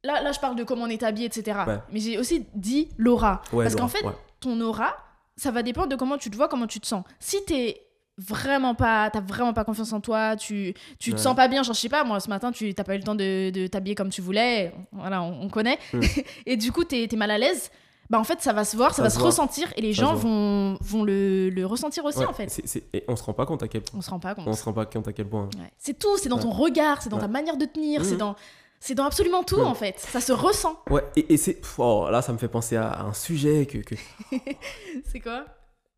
[0.04, 1.58] là, là, je parle de comment on est habillé, etc.
[1.66, 1.78] Ouais.
[1.92, 4.12] Mais j'ai aussi dit l'aura, Ouais, parce qu'en fait, ouais.
[4.40, 4.94] ton aura,
[5.36, 7.04] ça va dépendre de comment tu te vois, comment tu te sens.
[7.20, 7.82] Si t'es
[8.20, 11.22] vraiment pas t'as vraiment pas confiance en toi tu tu te Ouais.
[11.22, 13.04] sens pas bien genre je sais pas moi ce matin tu t'as pas eu le
[13.04, 16.00] temps de, de t'habiller comme tu voulais voilà on, on connaît Mm.
[16.46, 17.70] et du coup t'es es mal à l'aise
[18.10, 20.02] bah en fait ça va se voir ça, Ça va se ressentir et les Ça
[20.02, 22.60] gens vont vont le, le ressentir aussi Ouais, en fait
[22.92, 23.96] et on se rend pas compte à quel point.
[24.00, 25.44] on se rend pas compte On se rend pas compte à quel point.
[25.56, 25.70] Ouais.
[25.78, 28.18] C'est tout, c'est dans ton regard, c'est dans ta manière de tenir, c'est Mhm.
[28.18, 28.36] dans
[28.80, 29.62] c'est dans absolument tout Ouais.
[29.64, 29.98] en fait.
[29.98, 30.80] Ça se ressent.
[30.88, 31.60] Ouais, et, et c'est.
[31.78, 33.78] Oh, là, ça me fait penser à un sujet que.
[33.78, 33.94] que...
[35.04, 35.44] C'est quoi?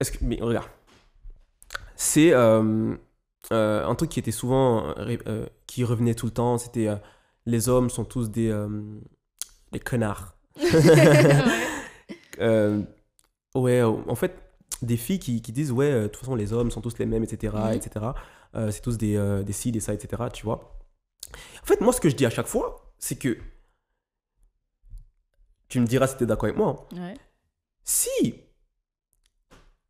[0.00, 0.18] Est-ce que.
[0.22, 0.68] Mais regarde.
[1.96, 2.94] C'est euh,
[3.52, 4.94] euh, un truc qui était souvent.
[4.98, 6.56] euh, qui revenait tout le temps.
[6.58, 6.88] C'était.
[7.46, 8.50] les hommes sont tous des.
[9.72, 10.34] des connards.
[12.38, 12.84] Ouais.
[13.54, 14.34] Ouais, en fait,
[14.80, 17.24] des filles qui, qui disent, ouais, de toute façon, les hommes sont tous les mêmes,
[17.24, 17.54] etc.
[17.54, 17.72] Mhm.
[17.74, 18.06] etc.
[18.70, 20.22] C'est tous des, des ci, des ça, etc.
[20.32, 20.79] Tu vois.
[21.62, 23.38] En fait, moi, ce que je dis à chaque fois, c'est que.
[25.68, 26.86] Tu me diras si tu es d'accord avec moi.
[26.92, 27.00] hein.
[27.08, 27.14] Ouais.
[27.84, 28.34] Si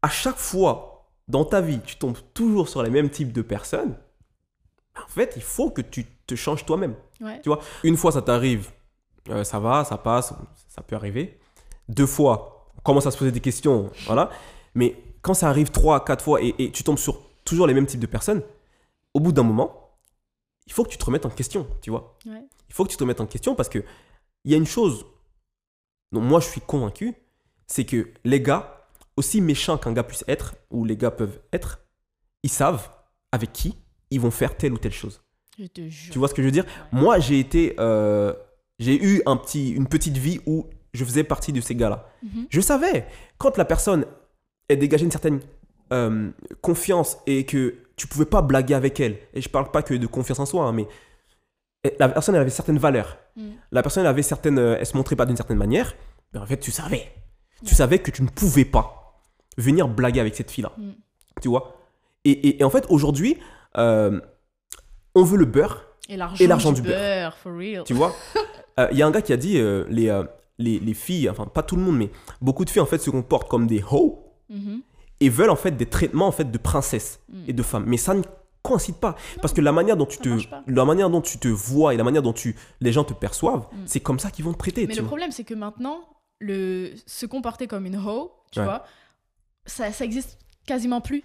[0.02, 3.96] à chaque fois dans ta vie, tu tombes toujours sur les mêmes types de personnes,
[5.02, 6.94] en fait, il faut que tu te changes toi-même.
[7.20, 7.40] Ouais.
[7.42, 8.70] Tu vois, une fois ça t'arrive,
[9.28, 10.34] euh, ça va, ça passe,
[10.68, 11.38] ça peut arriver.
[11.88, 14.30] Deux fois, on commence à se poser des questions, voilà.
[14.74, 17.86] Mais quand ça arrive trois, quatre fois et, et tu tombes sur toujours les mêmes
[17.86, 18.42] types de personnes,
[19.14, 19.79] au bout d'un moment,
[20.70, 22.16] il faut que tu te remettes en question, tu vois.
[22.24, 22.44] Ouais.
[22.68, 23.82] Il faut que tu te remettes en question parce que
[24.44, 25.04] il y a une chose
[26.12, 27.14] dont moi je suis convaincu,
[27.66, 31.80] c'est que les gars, aussi méchants qu'un gars puisse être, ou les gars peuvent être,
[32.44, 32.88] ils savent
[33.32, 33.74] avec qui
[34.12, 35.20] ils vont faire telle ou telle chose.
[35.58, 36.12] Je te jure.
[36.12, 36.66] Tu vois ce que je veux dire?
[36.92, 38.32] Moi, j'ai été, euh,
[38.78, 42.08] j'ai eu un petit, une petite vie où je faisais partie de ces gars-là.
[42.22, 42.46] Mhm.
[42.48, 43.06] Je savais
[43.38, 44.06] quand la personne
[44.68, 45.40] elle dégageait une certaine
[45.92, 49.18] euh, confiance et que tu pouvais pas blaguer avec elle.
[49.34, 50.86] Et je parle pas que de confiance en soi, hein, mais
[51.98, 53.18] la personne elle avait certaines valeurs.
[53.36, 53.48] Mm.
[53.72, 55.94] La personne elle avait certaines, euh, elle se montrait pas d'une certaine manière.
[56.32, 57.12] Mais en fait, tu savais,
[57.64, 59.22] tu savais que tu ne pouvais pas
[59.58, 60.72] venir blaguer avec cette fille-là.
[60.78, 60.90] Mm.
[61.42, 61.76] Tu vois?
[62.24, 63.36] Et, et- et en fait, aujourd'hui,
[63.76, 64.20] euh,
[65.14, 65.84] on veut le beurre.
[66.08, 66.98] Et l'argent, du, du beurre.
[66.98, 67.84] beurre, for real.
[67.84, 68.14] Tu vois?
[68.90, 70.24] Il y a un gars qui a dit euh, les, euh,
[70.58, 73.10] les, les filles, enfin pas tout le monde, mais beaucoup de filles en fait se
[73.10, 74.80] comportent comme des hoes Mhm.
[75.20, 77.44] Et veulent en fait des traitements en fait de princesses Mm.
[77.48, 77.84] et de femmes.
[77.86, 78.22] Mais ça ne
[78.62, 80.28] coïncide pas parce que la manière dont tu te
[80.66, 83.66] la manière dont tu te vois et la manière dont tu les gens te perçoivent,
[83.72, 83.76] Mm.
[83.86, 84.86] c'est comme ça qu'ils vont te traiter.
[84.86, 85.06] Mais le vois.
[85.08, 86.00] problème, c'est que maintenant,
[86.40, 88.64] le se comporter comme une hoe, tu Ouais.
[88.64, 88.84] vois,
[89.66, 91.22] ça, ça existe quasiment plus.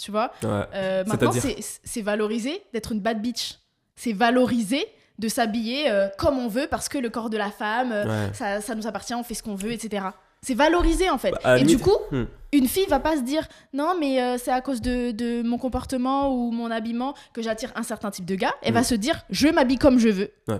[0.00, 0.48] Tu vois Ouais.
[0.74, 3.58] Euh, Maintenant, c'est c'est valorisé d'être une bad bitch.
[3.94, 4.84] C'est valorisé
[5.18, 8.34] de s'habiller euh, comme on veut parce que le corps de la femme, euh, Ouais.
[8.34, 10.06] ça, ça nous appartient, on fait ce qu'on veut, etc.
[10.44, 11.32] C'est valorisé en fait.
[11.44, 12.24] Bah, et du coup, Hmm.
[12.52, 15.56] une fille va pas se dire non, mais euh, c'est à cause de, de mon
[15.58, 18.54] comportement ou mon habillement que j'attire un certain type de gars.
[18.62, 18.74] Elle Hmm.
[18.74, 20.30] va se dire je m'habille comme je veux.
[20.48, 20.58] Ouais.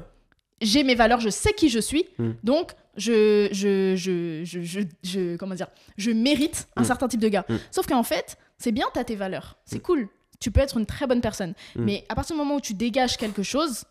[0.61, 2.05] J'ai mes valeurs, je sais qui je suis.
[2.18, 2.33] Hmm.
[2.45, 5.66] Donc, je, je, je, je, je, comment dire,
[5.97, 7.45] je mérite un certain type de gars.
[7.72, 9.57] Sauf qu'en fait, c'est bien, t'as tes valeurs.
[9.64, 10.09] C'est cool.
[10.39, 11.55] Tu peux être une très bonne personne.
[11.74, 13.85] Mais à partir du moment où tu dégages quelque chose,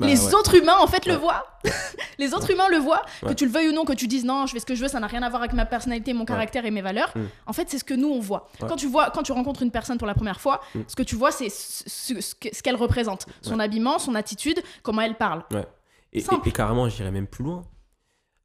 [0.00, 0.34] Bah, les ouais.
[0.34, 1.46] autres humains, en fait, le voient.
[2.18, 3.02] les autres humains le voient.
[3.26, 4.82] Que tu le veuilles ou non, que tu dises non, je fais ce que je
[4.82, 7.12] veux, ça n'a rien à voir avec ma personnalité, mon caractère et mes valeurs.
[7.14, 7.20] Mm.
[7.46, 8.48] En fait, c'est ce que nous, on voit.
[8.60, 9.10] Quand, tu vois.
[9.10, 10.80] quand tu rencontres une personne pour la première fois, Mm.
[10.88, 13.26] ce que tu vois, c'est ce, ce- ce que- ce qu'elle représente.
[13.42, 15.44] Son habillement, son attitude, comment elle parle.
[16.12, 16.48] Et, et- Simple.
[16.48, 17.62] et carrément, j'irais même plus loin.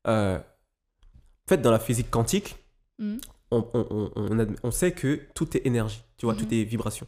[0.08, 2.58] Euh, en fait, dans la physique quantique,
[3.00, 3.18] Mm.
[3.52, 6.64] on, on- on- on admet- on sait que tout est énergie, tu vois, tout est
[6.64, 7.08] vibration.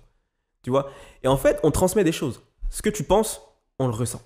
[0.64, 0.90] Tu vois?
[1.24, 2.42] Et en fait, on transmet des choses.
[2.70, 3.42] Ce que tu penses,
[3.80, 4.22] on le ressent.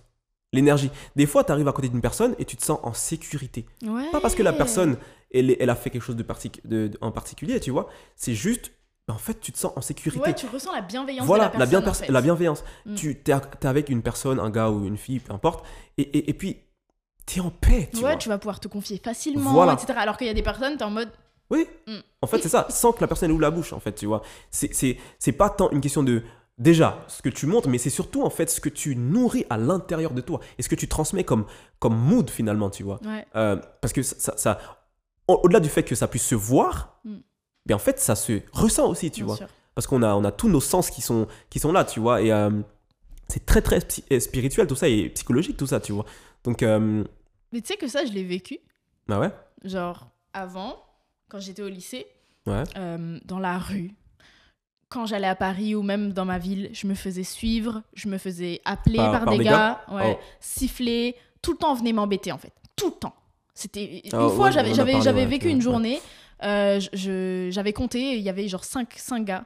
[0.54, 0.92] L'énergie.
[1.16, 3.66] Des fois, tu arrives à côté d'une personne et tu te sens en sécurité.
[3.86, 4.10] Ouais.
[4.12, 4.98] Pas parce que la personne,
[5.34, 7.88] elle, elle a fait quelque chose de, partic- de- de- en particulier, tu vois.
[8.18, 8.74] C'est juste,
[9.08, 10.22] ben, en fait, tu te sens en sécurité.
[10.26, 12.04] Ouais, tu ressens la bienveillance voilà, de la bien personne.
[12.04, 12.12] en fait.
[12.12, 12.66] la bienveillance.
[12.86, 12.96] Mm.
[12.96, 15.66] Tu es, avec une personne, un gars ou une fille, peu importe,
[15.98, 16.58] et, et, et puis
[17.26, 18.16] tu es en paix, tu ouais, vois.
[18.18, 19.74] tu vas pouvoir te confier facilement, Voilà.
[19.74, 19.94] etc.
[19.96, 21.12] Alors qu'il y a des personnes, t'es en mode.
[21.50, 21.94] Oui, Mm.
[22.22, 24.22] en fait, c'est ça, sans que la personne ouvre la bouche, en fait, tu vois.
[24.50, 26.24] C'est- C'est c'est pas tant une question de.
[26.62, 29.58] Déjà, ce que tu montres, mais c'est surtout en fait ce que tu nourris à
[29.58, 31.46] l'intérieur de toi et ce que tu transmets comme,
[31.80, 33.00] comme mood finalement, tu vois.
[33.04, 33.26] Ouais.
[33.36, 34.60] Euh, parce que ça, ça- ça-
[35.28, 37.16] au- au-delà du fait que ça puisse se voir, Mm.
[37.68, 39.38] mais en fait, ça se ressent aussi, tu bien vois.
[39.38, 39.48] sûr.
[39.74, 42.22] Parce qu'on a, on a tous nos sens qui sont, qui sont là, tu vois.
[42.22, 42.52] Et euh,
[43.28, 43.80] c'est très, très
[44.12, 46.06] euh, spirituel tout ça et psychologique tout ça, tu vois.
[46.44, 47.04] Donc, euh,
[47.52, 48.60] Mais tu sais que ça, je l'ai vécu.
[49.08, 49.32] bah ouais?
[49.64, 50.76] Genre, avant,
[51.28, 52.06] quand j'étais au lycée,
[52.46, 52.64] Ouais.
[53.26, 53.92] dans la rue,
[54.92, 58.18] quand j'allais à Paris ou même dans ma ville, je me faisais suivre, je me
[58.18, 60.24] faisais appeler Par- par, par des des gars, ouais, Oh.
[60.42, 63.16] siffler, tout le temps on venait m'embêter en fait, tout le temps.
[63.54, 66.00] C'était une Ah, fois ouais, j'avais j'avais j'avais ouais, vécu une journée,
[66.44, 69.46] euh, j'avais compté, il y avait genre 5 cinq gars,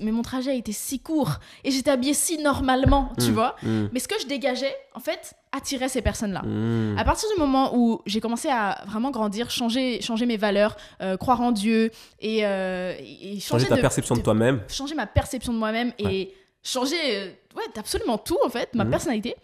[0.00, 3.56] mais mon trajet était si court et j'étais habillée si normalement, tu Mm, vois.
[3.62, 6.42] mm, Mais ce que je dégageais, en fait, attirait ces personnes-là.
[6.42, 6.98] mm.
[6.98, 11.16] À partir du moment où j'ai commencé à vraiment grandir, changer, changer mes valeurs, euh,
[11.16, 14.60] croire en Dieu et, euh, et Changer changer, ta de- perception de, de- toi-même.
[14.68, 16.32] changer ma perception de moi-même et
[16.62, 17.26] changer euh,
[17.56, 19.36] ouais, absolument tout en fait, ma personnalité,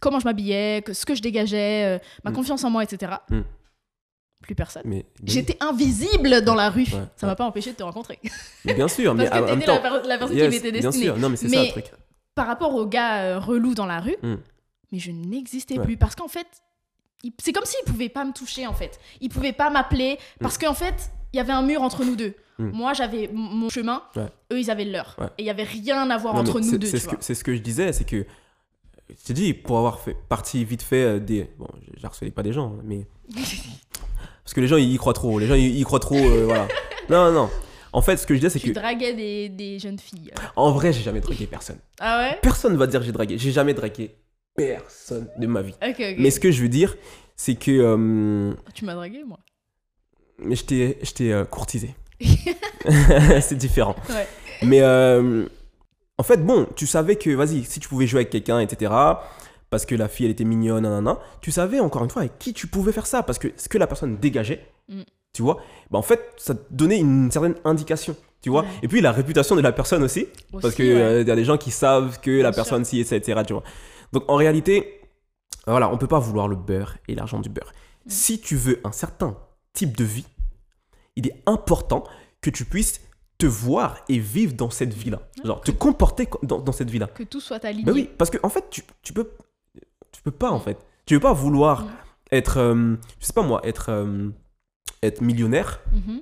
[0.00, 3.12] comment je m'habillais, que- ce que je dégageais, ma confiance en moi, etc.
[4.42, 4.82] Plus personne.
[4.84, 6.82] Mais, J'étais invisible dans la rue.
[6.82, 7.26] Ouais, Ça ouais.
[7.26, 8.18] m'a pas empêché de te rencontrer.
[8.64, 9.82] mais bien sûr, mais Parce que en même la, temps.
[10.06, 11.06] la personne yes, qui m'était bien destinée.
[11.06, 11.86] sûr, non, mais c'est ça Mais- le truc.
[12.34, 14.38] Par rapport aux gars euh, relous dans la rue, Mhm.
[14.92, 15.84] mais je n'existais Ouais.
[15.84, 16.46] plus parce qu'en fait,
[17.42, 19.00] c'est comme s'ils pouvaient pas me toucher en fait.
[19.20, 22.34] Ils pouvaient pas m'appeler parce qu'en fait, il y avait un mur entre nous deux.
[22.60, 22.70] Mm.
[22.70, 25.16] Moi, j'avais mon chemin, eux, ils avaient le leur.
[25.36, 26.86] Et il y avait rien à voir Non, mais entre nous deux.
[26.86, 28.24] C'est ce, que- c'est ce que je disais, c'est que.
[29.10, 31.50] Je t'ai dit, pour avoir fait partie vite fait euh, des.
[31.58, 31.66] Bon,
[31.96, 33.06] j'harcelais pas des gens, mais.
[34.48, 35.38] Parce que les gens, ils y croient trop.
[35.38, 36.66] Les gens, ils y croient trop, euh, voilà.
[37.10, 37.50] Non, non, non.
[37.92, 38.78] En fait, ce que je disais, c'est Tu que.
[38.80, 40.30] draguais des, des jeunes filles.
[40.56, 41.76] En vrai, j'ai jamais dragué personne.
[42.00, 42.38] Ah ouais?
[42.40, 43.36] Personne va dire que j'ai dragué.
[43.36, 44.14] J'ai jamais dragué
[44.56, 45.74] personne de ma vie.
[45.86, 46.14] Ok, ok.
[46.16, 46.96] Mais ce que je veux dire,
[47.36, 47.70] c'est que.
[47.70, 49.38] euh, Tu m'as dragué, moi.
[50.38, 51.94] mais je t'ai je t'ai, euh, courtisé.
[53.42, 53.96] c'est différent.
[54.08, 54.26] Ouais.
[54.62, 55.44] Mais euh,
[56.16, 58.92] en fait, bon, tu savais que, vas-y, si tu pouvais jouer avec quelqu'un, etc.,
[59.70, 62.52] parce que la fille, elle était mignonne, nanana, tu savais encore une fois avec qui
[62.54, 65.02] tu pouvais faire ça, parce que ce que la personne dégageait, Mm.
[65.34, 65.58] tu vois,
[65.90, 68.62] bah en fait, ça te donnait une certaine indication, tu vois.
[68.62, 68.68] Ouais.
[68.82, 70.26] Et puis la réputation de la personne aussi,
[70.62, 71.00] parce que ouais.
[71.00, 73.62] euh, y a des gens qui savent que la Bien personne si, etc., tu vois.
[74.14, 75.02] Donc en réalité,
[75.66, 77.72] voilà, on peut pas vouloir le beurre et l'argent du beurre.
[78.06, 78.10] Mm.
[78.10, 79.36] Si tu veux un certain
[79.74, 80.24] type de vie,
[81.16, 82.04] il est important
[82.40, 83.00] que tu puisses
[83.36, 85.20] te voir et vivre dans cette vie-là.
[85.44, 87.06] Genre, te comporter co- dans, dans cette vie-là.
[87.08, 87.84] Que tout soit aligné.
[87.84, 89.28] Bah oui, parce que en fait, tu, tu peux
[90.18, 90.76] tu peux pas en fait.
[91.06, 91.86] Tu veux pas vouloir
[92.32, 94.28] être euh, je sais pas moi, être euh,
[95.02, 96.20] être millionnaire Mhm.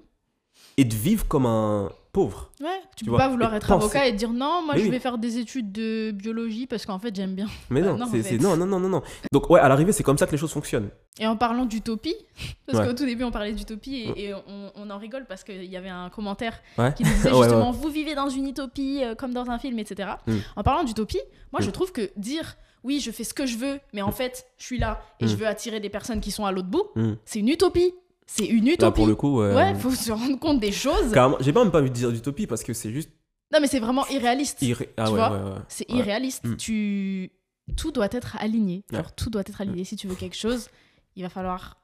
[0.77, 2.51] et de vivre comme un pauvre.
[2.63, 4.81] Ouais, tu, Tu peux vois, pas vouloir être penser- avocat et dire non, moi Mais
[4.81, 4.91] je oui.
[4.91, 7.47] vais faire des études de biologie parce qu'en fait j'aime bien.
[7.71, 8.39] Mais Bah non, non, en fait.
[8.39, 9.03] non non non non non.
[9.33, 10.89] Donc ouais, à l'arrivée, c'est comme ça que les choses fonctionnent.
[11.19, 12.15] Et en parlant d'utopie,
[12.67, 12.87] parce Ouais.
[12.87, 15.77] qu'au tout début on parlait d'utopie et, et on, on en rigole parce qu'il y
[15.77, 16.93] avait un commentaire Ouais.
[16.95, 20.11] qui disait Ouais, justement vous vivez dans une utopie euh, comme dans un film, etc.
[20.27, 20.37] Mm.
[20.57, 21.21] En parlant d'utopie,
[21.53, 21.73] moi je Mm.
[21.73, 22.57] trouve que dire
[22.87, 25.29] oui je fais ce que je veux, mais en fait je suis là et Mm.
[25.29, 27.13] je veux attirer des personnes qui sont à l'autre bout, Mm.
[27.25, 27.93] c'est une utopie.
[28.29, 28.97] C'est une Là utopie.
[28.97, 31.13] pour le coup, euh, Ouais, faut se rendre compte des choses.
[31.13, 33.11] carrément, j'ai même pas envie de dire d'utopie parce que c'est juste
[33.53, 34.63] Non mais c'est vraiment irréaliste.
[34.63, 34.93] irré...
[34.97, 35.61] Ah Tu ouais, vois ouais.
[35.69, 36.45] C'est irréaliste.
[36.45, 36.57] Mm.
[36.57, 37.31] Tu
[37.77, 38.85] tout doit être aligné.
[39.17, 39.85] Tout doit être aligné.
[39.85, 40.69] Si tu veux quelque chose,
[41.17, 41.79] il va falloir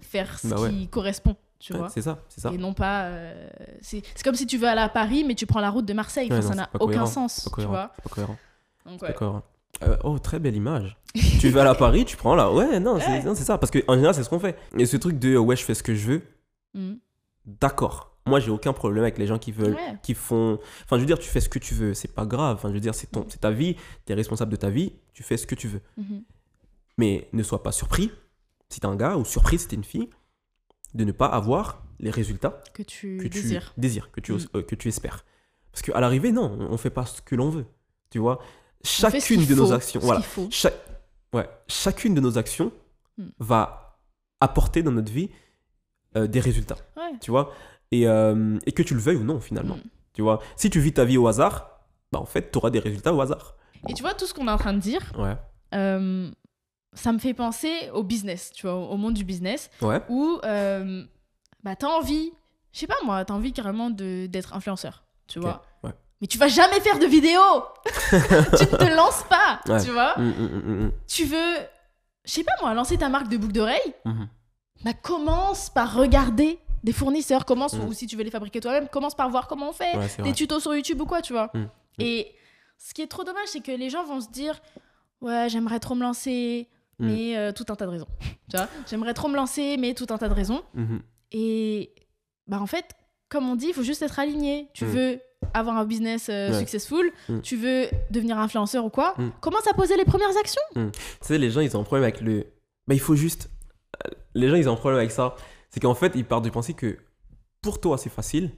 [0.00, 1.88] faire ce Bah qui correspond, tu vois.
[1.90, 2.50] C'est ça, c'est ça.
[2.52, 3.04] Et non pas.
[3.04, 3.48] euh,
[3.82, 5.92] c'est c'est comme si tu veux aller à Paris, mais tu prends la route de
[5.92, 6.28] Marseille.
[6.32, 7.92] Enfin, ça n'a aucun cohérent, sens, tu vois.
[7.96, 8.36] c'est pas cohérent.
[8.86, 9.42] Donc, pas cohérent.
[9.82, 10.96] Euh, oh, très belle image.
[11.40, 12.52] tu vas à Paris, tu prends là.
[12.52, 13.22] Ouais, non, c'est Ouais.
[13.22, 13.58] non, c'est ça.
[13.58, 14.56] Parce qu'en général, c'est ce qu'on fait.
[14.76, 16.22] Et ce truc de ouais, je fais ce que je veux,
[16.74, 16.94] Mm.
[17.46, 18.16] d'accord.
[18.26, 19.98] Moi, j'ai aucun problème avec les gens qui veulent, Ouais.
[20.02, 20.58] qui font.
[20.84, 22.56] Enfin, je veux dire, tu fais ce que tu veux, c'est pas grave.
[22.56, 23.74] Enfin, je veux dire, c'est ton, c'est ta vie,
[24.04, 25.80] tu es responsable de ta vie, tu fais ce que tu veux.
[25.96, 26.22] Mhm.
[26.98, 28.10] Mais ne sois pas surpris,
[28.68, 30.10] si t'es un gars, ou surpris si t'es une fille,
[30.94, 33.40] de ne pas avoir les résultats Que tu que tu
[33.78, 34.10] désires.
[34.12, 34.38] que tu, Mm.
[34.56, 35.24] euh, que tu espères.
[35.72, 37.64] Parce qu'à l'arrivée, non, on fait pas ce que l'on veut.
[38.10, 38.40] Tu vois,
[38.84, 40.74] chacune de nos actions, voilà, chaque,
[41.32, 42.72] ouais, chacune de nos actions
[43.18, 43.24] Mm.
[43.40, 43.98] va
[44.40, 45.28] apporter dans notre vie
[46.16, 46.76] euh, des résultats.
[46.96, 47.18] Ouais.
[47.20, 47.52] Tu vois,
[47.90, 49.74] et, euh, et que tu le veuilles ou non finalement.
[49.76, 49.82] Mm.
[50.12, 51.80] Tu vois, si tu vis ta vie au hasard,
[52.12, 53.56] bah en fait, tu auras des résultats au hasard.
[53.88, 55.36] Et tu vois, tout ce qu'on est en train de dire, Ouais.
[55.74, 56.30] euh,
[56.92, 60.00] ça me fait penser au business, tu vois, au monde du business, Ouais.
[60.08, 62.32] où bah, t'as envie,
[62.72, 65.62] je sais pas moi, t'as envie carrément de- d'être influenceur, tu vois.
[65.82, 65.90] ouais.
[66.20, 67.40] Mais tu vas jamais faire de vidéo
[68.10, 69.82] Tu ne te lances pas, Ouais.
[69.84, 70.18] tu vois.
[70.18, 71.54] Mm, mm, mm, Tu veux,
[72.24, 74.28] je sais pas moi, lancer ta marque de boucles d'oreilles mhm.
[74.84, 77.84] bah, commence par regarder des fournisseurs, commence, Mm.
[77.86, 80.22] ou si tu veux les fabriquer toi-même, commence par voir comment on fait, Ouais, des
[80.22, 80.32] vrai.
[80.32, 81.52] tutos sur YouTube ou quoi, tu vois.
[81.98, 82.34] Et
[82.78, 84.60] ce qui est trop dommage, c'est que les gens vont se dire
[85.20, 86.68] Ouais, j'aimerais trop me lancer,
[87.00, 88.06] mais euh, tout un tas de raisons.
[88.50, 90.62] tu vois J'aimerais trop me lancer, mais tout un tas de raisons.
[90.74, 91.00] Mhm.
[91.32, 91.92] Et
[92.46, 92.94] bah, en fait,
[93.28, 94.68] comme on dit, il faut juste être aligné.
[94.74, 95.20] Tu veux
[95.54, 96.58] avoir un business euh, Ouais.
[96.58, 97.40] successful, Mm.
[97.40, 99.30] tu veux devenir influenceur ou quoi, Mm.
[99.40, 100.62] commence à poser les premières actions?
[100.74, 100.90] Tu
[101.22, 102.46] sais, les gens, ils ont un problème avec le.
[102.86, 103.50] Bah, il faut juste.
[104.06, 105.34] euh, Les gens, ils ont un problème avec ça.
[105.70, 106.98] C'est qu'en fait, ils partent du principe que
[107.60, 108.52] pour toi, c'est facile,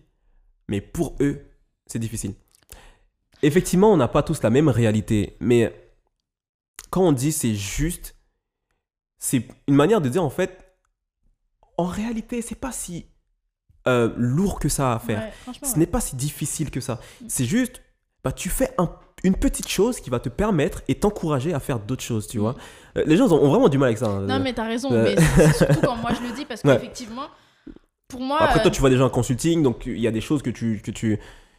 [0.69, 1.45] mais pour eux,
[1.87, 2.35] c'est difficile.
[3.43, 5.75] Effectivement, on n'a pas tous la même réalité, mais
[6.91, 8.15] quand on dit c'est juste,
[9.19, 10.77] c'est une manière de dire en fait,
[11.79, 13.07] en réalité, c'est pas si
[13.91, 15.21] euh, lourd que ça à faire.
[15.47, 16.99] Ouais, Ce n'est pas si difficile que ça.
[17.29, 17.83] C'est juste,
[18.25, 18.91] bah, tu fais un-
[19.23, 22.41] une petite chose qui va te permettre et t'encourager à faire d'autres choses, tu Mm.
[22.41, 22.55] vois.
[22.97, 24.07] Euh, Les gens ont, ont vraiment du mal avec ça.
[24.07, 24.21] hein.
[24.23, 25.05] Non, mais t'as raison, Euh.
[25.05, 27.27] mais c'est surtout quand moi je le dis parce qu'effectivement,
[28.09, 28.39] pour moi.
[28.43, 30.51] Après, toi, tu vois des gens en consulting, donc il y a des choses que
[30.51, 31.19] tu, que tu,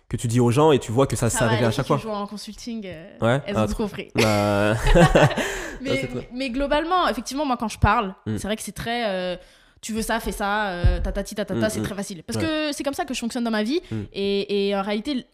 [0.10, 1.96] que tu dis aux gens et tu vois que ça, ça arrive à chaque fois.
[1.98, 3.42] qui jouent en consulting, euh, Ouais.
[3.46, 4.10] elles Ah, ont tout compris.
[4.16, 4.74] Bah,
[5.82, 8.38] mais, mais globalement, effectivement, moi quand je parle, Mm.
[8.38, 9.08] c'est vrai que c'est très.
[9.08, 9.38] euh,
[9.82, 11.84] tu veux ça, fais ça, euh, tatati tatata, Mm, c'est mm.
[11.84, 12.24] très facile.
[12.24, 12.46] Parce Ouais.
[12.46, 13.82] que c'est comme ça que je fonctionne dans ma vie.
[13.92, 14.02] Mm.
[14.14, 15.26] Et, et en réalité,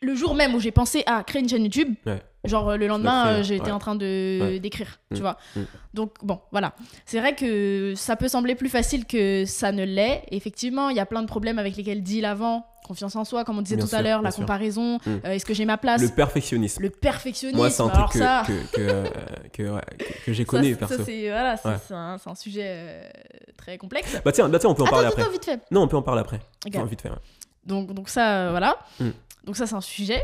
[0.00, 2.20] le jour même où j'ai pensé à créer une chaîne YouTube, Ouais.
[2.44, 3.70] Genre euh, le lendemain, euh, j'étais ouais.
[3.72, 4.58] en train de Ouais.
[4.58, 5.14] d'écrire, Mm.
[5.14, 5.36] tu vois.
[5.56, 5.60] Mm.
[5.94, 6.74] Donc bon, voilà.
[7.06, 10.24] C'est vrai que ça peut sembler plus facile que ça ne l'est.
[10.30, 12.66] Effectivement, il y a plein de problèmes avec lesquels deal avant.
[12.84, 14.40] Confiance en soi, comme on disait Bien tout à l'heure, la sûr.
[14.40, 15.10] comparaison, Mm.
[15.24, 16.02] euh, est-ce que j'ai ma place?
[16.02, 16.82] Le perfectionnisme.
[16.82, 19.04] le perfectionnisme, Moi, c'est un truc que, ça, que, que, euh,
[19.52, 21.04] que, ouais, que- que j'ai connu, c'est- ça, perso.
[21.04, 21.54] c'est voilà,
[21.90, 23.08] un, un sujet
[23.56, 24.16] très complexe.
[24.24, 25.30] Bah tiens, bah tiens, on peut en Attends, parler après.
[25.30, 25.60] vite fait.
[25.70, 26.40] Non, on peut en parler après.
[26.66, 27.10] Vite fait.
[27.64, 28.76] Donc, donc ça, voilà.
[28.98, 29.10] Mm.
[29.44, 30.20] Donc ça, c'est un sujet.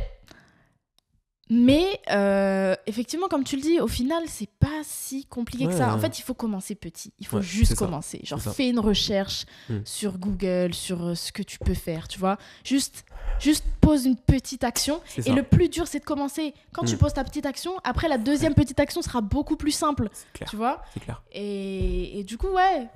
[1.50, 5.94] Mais euh, effectivement, comme tu le dis, au final, c'est pas si compliqué que ça.
[5.94, 7.12] En fait, il faut commencer petit.
[7.18, 8.20] Il faut Ouais, juste commencer.
[8.22, 9.78] Genre, fais une recherche Mm.
[9.84, 12.36] sur Google, sur euh, ce que tu peux faire, tu vois.
[12.64, 13.04] Juste,
[13.40, 15.00] juste pose une petite action.
[15.16, 15.32] Et ça.
[15.32, 16.52] le plus dur, c'est de commencer.
[16.72, 16.98] Quand tu Mm.
[16.98, 20.48] poses ta petite action, après, la deuxième petite action sera beaucoup plus simple, clair.
[20.50, 20.82] tu vois.
[20.92, 21.22] C'est clair.
[21.32, 22.88] Et, et du coup, ouais.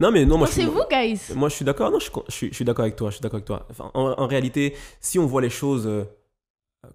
[0.00, 1.20] Non, mais non, moi, je c'est suis- vous, guys.
[1.34, 1.90] Moi, je suis d'accord.
[1.90, 3.10] Non, je, suis- je suis, je suis d'accord avec toi.
[3.10, 3.66] Je suis d'accord avec toi.
[3.70, 6.04] Enfin, en, en réalité, si on voit les choses euh,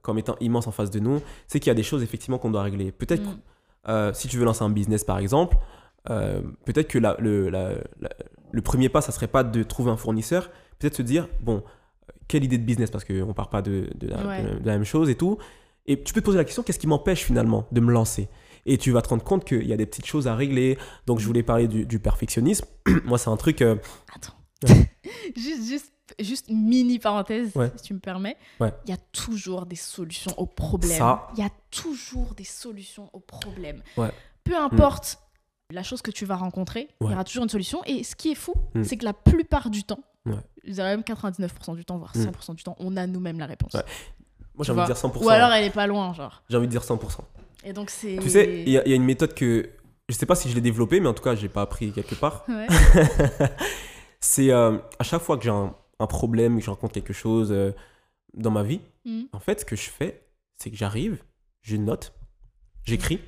[0.02, 2.52] comme étant immenses en face de nous, c'est qu'il y a des choses effectivement qu'on
[2.52, 2.92] doit régler.
[2.92, 3.40] Peut-être, Mm.
[3.90, 5.58] euh, si tu veux lancer un business, par exemple,
[6.10, 8.10] euh, peut-être que la- le, la- la-
[8.52, 10.50] le premier pas, ça serait pas de trouver un fournisseur.
[10.80, 11.64] Peut-être se dire, bon,
[12.28, 14.44] quelle idée de business Parce qu'on part pas de, de la, Ouais.
[14.44, 15.38] de- de la même chose et tout.
[15.86, 18.28] Et tu peux te poser la question, qu'est-ce qui m'empêche finalement de me lancer?
[18.66, 20.78] Et tu vas te rendre compte qu'il y a des petites choses à régler.
[21.06, 22.66] Donc, je voulais parler du, du perfectionnisme.
[23.06, 23.62] Moi, c'est un truc.
[23.62, 23.76] euh,
[24.14, 24.34] Attends.
[25.36, 27.72] Juste, juste, juste mini parenthèse, Ouais.
[27.76, 28.38] si tu me permets.
[28.60, 28.74] Ouais.
[28.86, 31.18] Il y a toujours des solutions aux problèmes.
[31.36, 33.82] Il y a toujours des solutions aux problèmes.
[33.98, 34.12] Ouais.
[34.44, 35.20] Peu importe
[35.70, 37.82] la chose que tu vas rencontrer, il y aura toujours une solution.
[37.86, 38.84] Et ce qui est fou, Mm.
[38.84, 40.00] c'est que la plupart du temps,
[40.66, 42.22] même 99% du temps, voire Mm.
[42.24, 43.74] 100% du temps, on a nous-mêmes la réponse.
[43.74, 43.84] Moi,
[44.62, 45.26] j'ai envie de dire 100%.
[45.26, 46.42] Ou alors elle est pas loin, genre.
[46.50, 47.24] J'ai envie de dire 100%.
[47.64, 48.18] Et donc c'est.
[48.22, 49.70] Tu sais, il y, a- il y a une méthode que.
[50.10, 52.16] Je sais pas si je l'ai développée, mais en tout cas, j'ai pas appris quelque
[52.16, 52.46] part.
[54.20, 57.52] C'est euh, à chaque fois que j'ai un, un problème, que je rencontre quelque chose
[57.52, 57.72] euh,
[58.34, 59.24] dans ma vie, Mm.
[59.32, 61.24] en fait, ce que je fais, c'est que j'arrive,
[61.62, 62.14] je note,
[62.84, 63.22] j'écris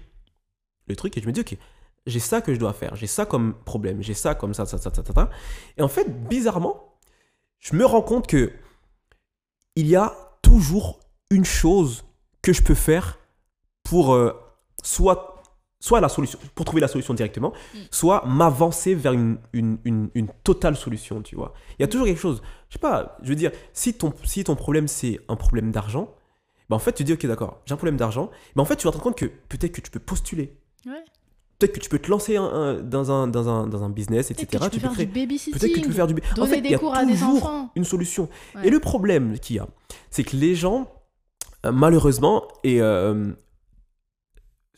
[0.88, 1.57] le truc et je me dis, ok,
[2.05, 4.78] j'ai ça que je dois faire, j'ai ça comme problème, j'ai ça comme ça, ça,
[4.78, 5.30] ça, ça, ça, ça.
[5.78, 6.97] Et en fait, bizarrement,
[7.59, 8.51] je me rends compte que
[9.76, 10.99] il y a toujours
[11.32, 12.03] une chose
[12.41, 13.20] que je peux faire
[13.84, 14.34] pour euh,
[14.84, 15.38] soit,
[15.80, 17.77] soit la solution, pour trouver la solution directement, Mm.
[17.91, 21.53] soit m'avancer vers une, une, une, une totale solution, tu vois.
[21.77, 24.43] Il y a toujours quelque chose, je sais pas, je veux dire, si ton, si
[24.43, 26.13] ton problème c'est un problème d'argent,
[26.69, 28.30] bah, en fait, tu dis, ok, d'accord, j'ai un problème d'argent.
[28.55, 30.55] Mais en fait, tu vas te rendre compte que peut-être que tu peux postuler.
[30.86, 31.03] Ouais.
[31.57, 34.30] Peut-être que tu peux te lancer un- un- dans, un, dans, un, dans un business,
[34.32, 34.45] etc.
[34.51, 35.53] Peut-être que tu peux faire créer- du babysitting.
[35.53, 36.13] Peut-être que tu peux faire du.
[36.13, 37.71] En donner fait, des y a cours à des enfants.
[37.75, 38.30] une solution.
[38.55, 38.67] Ouais.
[38.67, 39.67] Et le problème qu'il y a,
[40.11, 40.88] c'est que les gens,
[41.65, 43.32] euh, malheureusement, et, euh,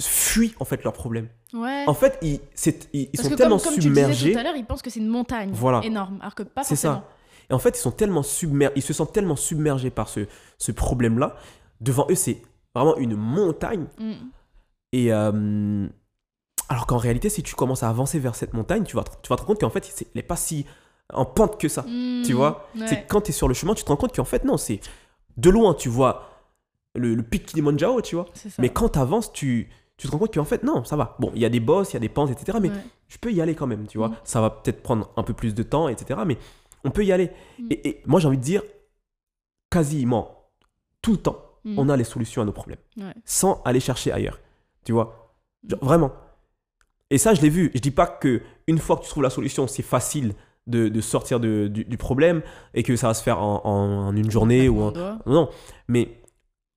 [0.07, 1.27] fuient en fait leurs problèmes.
[1.53, 1.83] Ouais.
[1.87, 4.31] En fait, ils, c'est- ils, ils Parce sont que tellement comme, comme tu disais submergés.
[4.33, 5.81] tout à l'heure, ils pensent que c'est une montagne Voilà.
[5.83, 6.93] énorme, alors que pas C'est forcément.
[6.95, 7.09] ça.
[7.49, 8.69] Et en fait, ils sont tellement submer...
[8.75, 10.21] ils se sentent tellement submergés par ce,
[10.57, 11.35] ce problème-là.
[11.81, 12.41] Devant eux, c'est
[12.73, 13.87] vraiment une montagne.
[13.99, 14.11] Mm.
[14.93, 15.87] Et euh,
[16.69, 19.29] alors qu'en réalité, si tu commences à avancer vers cette montagne, tu vas te, tu
[19.29, 20.65] vas te rendre compte qu'en fait, c'est- elle n'est pas si
[21.13, 21.81] en pente que ça.
[21.81, 22.23] Mm.
[22.25, 22.87] Tu vois Ouais.
[22.87, 24.79] C'est quand tu es sur le chemin, tu te rends compte qu'en fait, non, c'est
[25.37, 26.29] de loin, tu vois
[26.95, 28.25] le, le pic Kilimanjaro, tu vois.
[28.33, 28.57] C'est.
[28.59, 29.69] Mais quand tu avances, tu,
[30.01, 31.15] tu te rends compte qu'en fait, non, ça va.
[31.19, 32.57] Bon, il y a des bosses, il y a des pentes, etc.
[32.61, 32.75] Mais Ouais.
[33.07, 34.09] je peux y aller quand même, tu vois.
[34.09, 34.15] Mm.
[34.23, 36.19] Ça va peut-être prendre un peu plus de temps, etc.
[36.25, 36.37] Mais
[36.83, 37.29] on peut y aller.
[37.59, 37.67] Mm.
[37.69, 38.63] Et, et moi, j'ai envie de dire,
[39.69, 40.49] quasiment
[41.01, 41.77] tout le temps, Mm.
[41.77, 42.79] on a les solutions à nos problèmes.
[42.97, 43.13] Ouais.
[43.23, 44.39] Sans aller chercher ailleurs.
[44.83, 45.31] Tu vois
[45.67, 45.79] Genre.
[45.83, 46.11] Vraiment.
[47.11, 47.69] Et ça, je l'ai vu.
[47.75, 50.33] Je dis pas que une fois que tu trouves la solution, c'est facile
[50.65, 52.41] de, de sortir de- du, du problème
[52.73, 54.91] et que ça va se faire en, en- en une journée ou en...
[55.27, 55.49] Non,
[55.87, 56.20] mais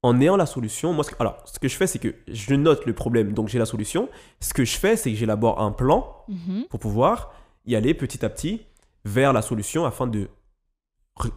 [0.04, 2.54] en ayant la solution, moi, ce que- alors, ce que je fais, c'est que je
[2.54, 4.08] note le problème, donc j'ai la solution.
[4.40, 6.66] Ce que je fais, c'est que j'élabore un plan Mhm.
[6.68, 7.32] pour pouvoir
[7.66, 8.60] y aller petit à petit
[9.04, 10.28] vers la solution afin de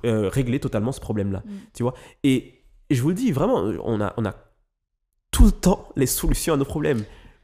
[0.05, 1.43] euh, régler totalement ce problème-là.
[1.45, 1.51] Mm.
[1.76, 1.93] Tu vois
[2.24, 4.34] et, et je vous le dis, vraiment, on a, on a
[5.32, 7.03] tout le temps les solutions à nos problèmes.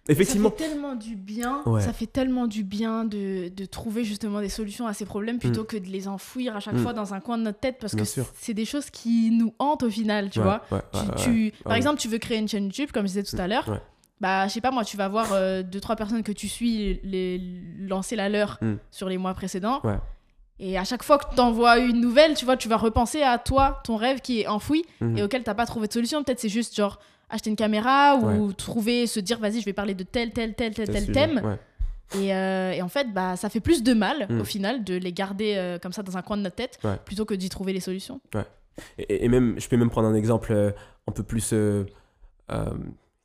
[0.10, 0.50] Effectivement.
[0.50, 1.62] Ça fait tellement du bien.
[1.66, 1.82] Ouais.
[1.82, 5.64] Ça fait tellement du bien de, de trouver justement des solutions à ces problèmes plutôt
[5.64, 6.80] que de les enfouir à chaque Mm.
[6.80, 9.54] fois dans un coin de notre tête parce Bien que c'est des choses qui nous
[9.60, 10.62] hantent au final, tu Ouais, vois.
[10.72, 11.52] ouais, Tu- ouais, ouais.
[11.52, 13.80] tu- par exemple, tu veux créer une chaîne YouTube, comme je disais tout à l'heure.
[14.20, 17.00] Bah, je sais pas, moi, tu vas voir euh, deux, trois personnes que tu suis
[17.04, 17.42] les,
[17.80, 18.76] lancer la leur Mm.
[18.92, 19.82] sur les mois précédents.
[20.60, 23.38] Et à chaque fois que tu envoies une nouvelle, tu vois, tu vas repenser à
[23.38, 25.18] toi, ton rêve qui est enfoui Mhm.
[25.18, 26.24] et auquel t'as pas trouvé de solution.
[26.24, 27.00] Peut-être c'est juste genre
[27.30, 28.54] acheter une caméra ou Ouais.
[28.54, 31.42] trouver, se dire, vas-y, je vais parler de tel, tel, tel, tel, Tel thème.
[31.44, 31.60] ouais.
[32.22, 34.42] Et, euh, et en fait, bah, ça fait plus de mal Mm.
[34.42, 36.98] au final de les garder euh, comme ça dans un coin de notre tête Ouais.
[37.04, 38.22] plutôt que d'y trouver les solutions.
[39.00, 40.72] Et, et même, je peux même prendre un exemple euh,
[41.08, 41.54] un peu plus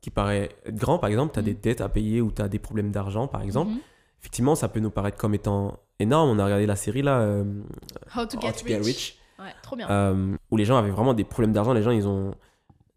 [0.01, 0.99] qui paraît être grand.
[0.99, 1.47] Par exemple, tu as Mhm.
[1.49, 3.73] des dettes à payer ou tu as des problèmes d'argent, par exemple.
[4.21, 6.31] Effectivement, ça peut nous paraître comme étant énorme.
[6.31, 7.45] On a regardé la série là, euh,
[8.17, 8.67] How to How get, to rich.
[8.67, 9.89] Get Rich, Ouais, trop bien.
[9.91, 11.73] euh, où les gens avaient vraiment des problèmes d'argent.
[11.73, 12.35] Les gens, ils ont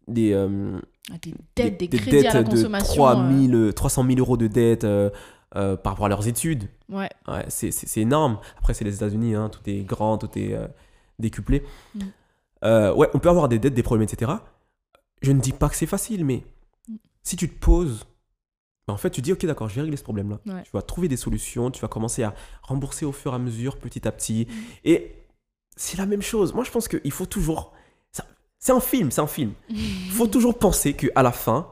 [0.08, 0.78] des, euh,
[1.12, 2.94] Ah, des dettes, des, des crédits à la dettes de consommation.
[2.94, 5.10] 3 000, euh, 300 000 euros de dettes euh,
[5.52, 6.64] par rapport à leurs études.
[6.88, 7.08] Ouais.
[7.28, 8.38] Ouais, c'est- énorme.
[8.58, 10.56] Après, c'est les États-Unis, hein, tout est grand, tout est
[11.18, 11.62] décuplé.
[11.94, 12.00] Mm.
[12.64, 14.32] Ouais, on peut avoir des dettes, des problèmes, etc.
[15.20, 16.42] Je ne dis pas que c'est facile, mais
[16.88, 16.94] Mm.
[17.22, 18.04] si tu te poses,
[18.88, 20.40] en fait, tu dis, ok, d'accord, je vais régler ce problème-là.
[20.46, 20.62] Ouais.
[20.64, 23.78] Tu vas trouver des solutions, tu vas commencer à rembourser au fur et à mesure,
[23.78, 24.46] petit à petit.
[24.48, 24.54] Mm.
[24.84, 25.14] Et
[25.76, 26.52] c'est la même chose.
[26.52, 27.72] Moi, je pense qu'il faut toujours.
[28.58, 29.52] C'est un film, c'est un film.
[29.70, 31.68] Il faut toujours penser qu'à la fin,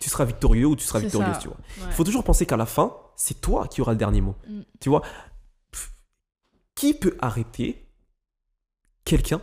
[0.00, 1.40] tu seras victorieux ou tu seras victorieuse, ça.
[1.40, 1.56] tu vois.
[1.56, 1.84] Ouais.
[1.86, 4.34] Il faut toujours penser qu'à la fin, c'est toi qui auras le dernier mot.
[4.48, 4.60] Mm.
[4.80, 5.02] Tu vois?
[5.70, 5.92] Pff,
[6.74, 7.86] Qui peut arrêter
[9.04, 9.40] quelqu'un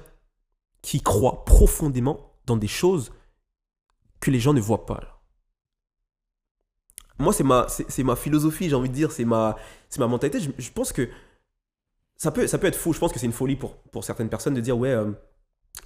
[0.82, 3.12] qui croit profondément dans des choses
[4.20, 5.17] que les gens ne voient pas
[7.20, 9.56] Moi, c'est ma, c'est, philosophie, j'ai envie de dire, c'est ma,
[9.98, 10.40] mentalité.
[10.40, 11.10] Je, pense que
[12.16, 12.94] ça peut, être fou.
[12.94, 15.12] Je pense que c'est une folie pour, pour certaines personnes de dire, ouais, euh,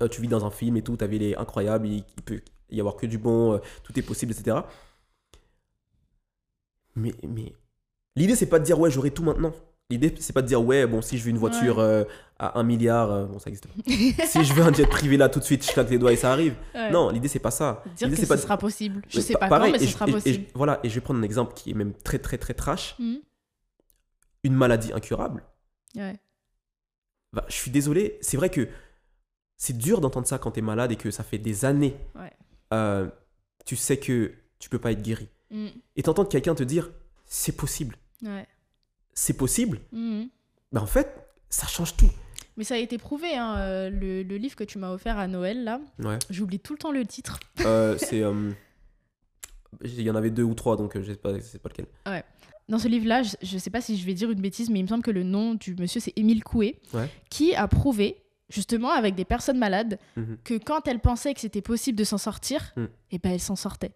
[0.01, 2.41] euh, tu vis dans un film et tout, ta vie est incroyable, il, il peut
[2.69, 4.57] y avoir que du bon, euh, tout est possible, etc.
[6.95, 7.53] Mais, mais
[8.15, 9.53] l'idée, c'est pas de dire, ouais, j'aurai tout maintenant.
[9.91, 12.05] L'idée, c'est pas de dire, ouais, bon, si je veux une voiture euh,
[12.39, 14.25] à un milliard, euh, bon, ça existe pas.
[14.25, 16.15] si je veux un jet privé là tout de suite, je claque les doigts et
[16.15, 16.55] ça arrive.
[16.73, 16.89] Ouais.
[16.91, 17.83] Non, l'idée, c'est pas ça.
[17.97, 19.01] Dire que ce pas- sera possible.
[19.09, 20.45] Je sais pa- pas pareil, quand, mais ce sera et- et possible.
[20.55, 22.95] voilà, et je vais prendre un exemple qui est même très, très, très trash.
[22.99, 23.19] Mhm.
[24.43, 25.43] Une maladie incurable.
[25.95, 26.15] Ouais.
[27.33, 28.67] Bah, je suis désolé, c'est vrai que
[29.57, 31.95] c'est dur d'entendre ça quand t'es malade et que ça fait des années.
[32.15, 32.31] Ouais.
[32.73, 33.09] euh,
[33.65, 35.27] tu sais que tu peux pas être guéri.
[35.51, 35.69] Mhm.
[35.97, 36.89] Et t'entends quelqu'un te dire,
[37.25, 37.97] c'est possible.
[38.23, 38.47] Ouais.
[39.13, 39.79] C'est possible.
[39.91, 40.29] Mhm.
[40.71, 42.09] Bah, en fait, ça change tout.
[42.57, 45.27] Mais ça a été prouvé, hein, euh, le, le livre que tu m'as offert à
[45.27, 45.79] Noël, là.
[45.99, 46.19] Ouais.
[46.29, 47.39] J'oublie tout le temps le titre.
[47.61, 48.21] Euh, c'est.
[48.21, 48.51] euh,
[49.83, 51.85] Il y en avait deux ou trois, donc je sais pas, pas lequel.
[52.69, 54.83] Dans ce livre-là, je, je sais pas si je vais dire une bêtise, mais il
[54.83, 57.09] me semble que le nom du monsieur, c'est Émile Coué, Ouais.
[57.29, 58.17] qui a prouvé,
[58.49, 60.37] justement, avec des personnes malades, Mhm.
[60.43, 62.85] que quand elles pensaient que c'était possible de s'en sortir, Mm.
[63.11, 63.91] et ben elles s'en sortaient.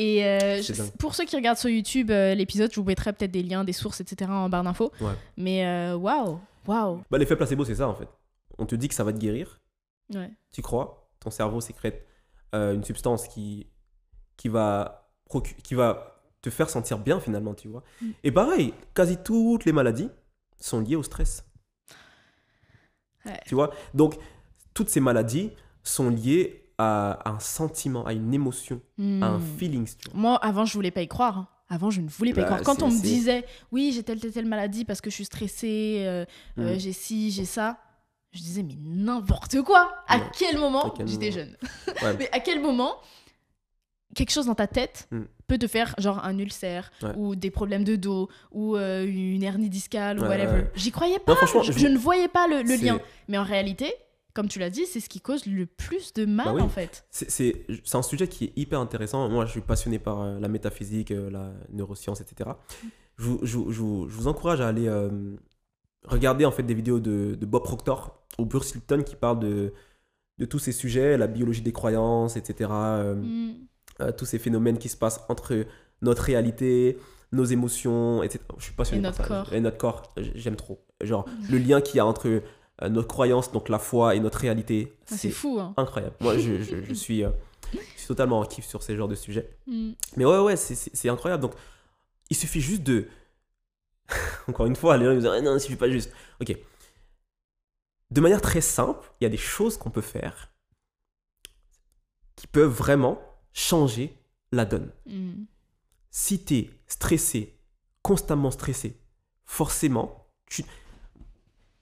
[0.00, 3.32] Et euh, je- pour ceux qui regardent sur YouTube euh, l'épisode, je vous mettrai peut-être
[3.32, 4.30] des liens, des sources, etc.
[4.30, 4.92] en barre d'infos.
[5.00, 5.12] Ouais.
[5.36, 7.02] Mais euh, waouh, waouh.
[7.10, 8.08] Bah, l'effet placebo, c'est ça en fait.
[8.58, 9.60] On te dit que ça va te guérir,
[10.14, 10.30] Ouais.
[10.52, 12.06] tu crois, ton cerveau sécrète
[12.54, 13.66] euh, une substance qui,
[14.36, 15.10] qui, va
[15.64, 17.82] qui va te faire sentir bien finalement, tu vois.
[18.00, 18.06] Mm.
[18.24, 20.08] Et pareil, quasi toutes les maladies
[20.60, 21.44] sont liées au stress.
[23.26, 23.40] Ouais.
[23.46, 24.16] Tu vois Donc,
[24.74, 25.50] toutes ces maladies
[25.82, 29.56] sont liées à, un sentiment, à une émotion, à un Hmm.
[29.58, 29.84] feeling.
[29.86, 30.20] tu vois.
[30.20, 31.38] Moi, avant, je voulais pas y croire.
[31.38, 31.48] hein.
[31.70, 32.62] Avant, je ne voulais pas y Bah, croire.
[32.62, 36.04] Quand on me disait, oui, j'ai telle, telle, telle maladie parce que je suis stressée,
[36.06, 36.24] euh,
[36.58, 36.78] euh, Mm.
[36.78, 37.76] j'ai ci, j'ai ça,
[38.32, 40.22] je disais, mais n'importe quoi À Ouais.
[40.38, 41.56] quel moment J'étais jeune.
[42.02, 42.16] Ouais.
[42.18, 42.94] mais à quel moment
[44.14, 45.22] quelque chose dans ta tête Mm.
[45.46, 47.12] peut te faire genre un ulcère Ouais.
[47.16, 50.64] ou des problèmes de dos ou euh, une hernie discale ou whatever?
[50.74, 51.32] J'y croyais pas.
[51.32, 52.98] Non, franchement, je, je- je ne voyais pas le, lien.
[53.28, 53.92] Mais en réalité,
[54.34, 56.62] comme tu l'as dit, c'est ce qui cause le plus de mal Bah oui.
[56.62, 57.04] en fait.
[57.10, 59.28] C'est- un sujet qui est hyper intéressant.
[59.28, 62.50] Moi, je suis passionné par euh, la métaphysique, euh, la neuroscience, etc.
[63.16, 65.10] Je, vous- je vous- je vous je vous encourage à aller euh,
[66.04, 69.72] regarder en fait des vidéos de, de Bob Proctor ou Bruce Lipton qui parlent de,
[70.38, 72.70] de tous ces sujets, la biologie des croyances, etc.
[73.16, 73.52] Mm.
[74.16, 75.66] tous ces phénomènes qui se passent entre
[76.02, 76.96] notre réalité,
[77.32, 78.44] nos émotions, etc.
[78.58, 79.28] Je suis passionné Et par notre ça.
[79.44, 79.52] corps.
[79.52, 80.84] Et notre corps, j'aime trop.
[81.02, 82.40] Genre, le lien qu'il y a entre
[82.82, 85.58] euh, notre croyance, donc la foi, et notre réalité, Ah, c'est fou.
[85.60, 85.74] Hein.
[85.76, 86.14] incroyable.
[86.20, 87.30] Moi, je, je- je suis, euh,
[87.72, 89.48] je suis totalement en kiff sur ces genres de sujets.
[89.66, 89.92] Mm.
[90.16, 91.42] Mais ouais, ouais, c'est- c'est c'est incroyable.
[91.42, 91.54] Donc,
[92.30, 93.08] il suffit juste de.
[94.48, 96.12] Encore une fois, les gens ils disent Ah non, il suffit pas juste.
[96.40, 96.56] Ok.
[98.10, 100.50] De manière très simple, il y a des choses qu'on peut faire
[102.36, 103.20] qui peuvent vraiment
[103.52, 104.16] changer
[104.52, 104.90] la donne.
[105.06, 105.42] Mm.
[106.10, 107.58] Si tu es stressé,
[108.02, 108.98] constamment stressé,
[109.44, 110.64] forcément, tu,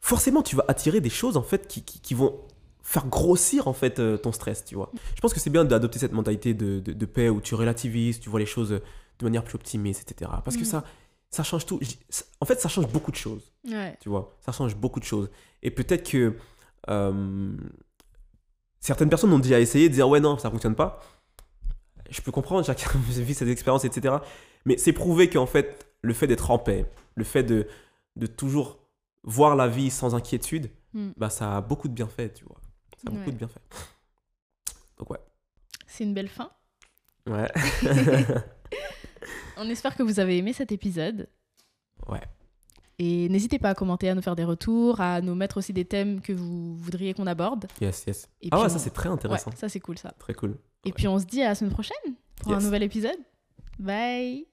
[0.07, 2.40] forcément, tu vas attirer des choses en fait qui, qui- qui vont
[2.82, 4.92] faire grossir en fait euh, ton stress, tu vois.
[5.16, 8.20] Je pense que c'est bien d'adopter cette mentalité de, de- de paix où tu relativises,
[8.20, 10.30] tu vois les choses de manière plus optimiste, etc.
[10.44, 10.66] Parce que Mhm.
[10.68, 10.84] ça,
[11.30, 11.80] ça change tout.
[12.40, 13.96] En fait, ça change beaucoup de choses, Ouais.
[14.00, 14.36] tu vois.
[14.44, 15.28] Ça change beaucoup de choses.
[15.62, 16.34] Et peut-être que
[16.88, 17.57] euh,
[18.78, 21.00] certaines personnes ont déjà essayé de dire ouais non, ça fonctionne pas.
[22.11, 24.16] Je peux comprendre, chacun vit ses expériences, etc.
[24.64, 26.86] Mais c'est prouvé qu'en fait, le fait d'être en paix,
[27.16, 27.66] le fait de,
[28.14, 28.78] de toujours
[29.26, 31.10] voir la vie sans inquiétude, Mm.
[31.18, 32.56] bah, ça a beaucoup de bienfaits, tu vois.
[32.96, 33.60] Ça a beaucoup de bienfaits.
[34.98, 35.18] Donc ouais.
[35.86, 36.50] C'est une belle fin.
[37.28, 37.50] Ouais.
[39.58, 41.28] On espère que vous avez aimé cet épisode.
[42.08, 42.20] ouais.
[42.98, 45.84] Et n'hésitez pas à commenter, à nous faire des retours, à nous mettre aussi des
[45.84, 47.66] thèmes que vous voudriez qu'on aborde.
[47.78, 48.26] Yes, yes.
[48.40, 49.50] Et ah ouais, on- ça c'est très intéressant.
[49.50, 50.14] Ouais, ça c'est cool ça.
[50.18, 50.56] Très cool.
[50.86, 53.18] Et puis on se dit à la semaine prochaine pour un nouvel épisode.
[53.78, 54.46] Bye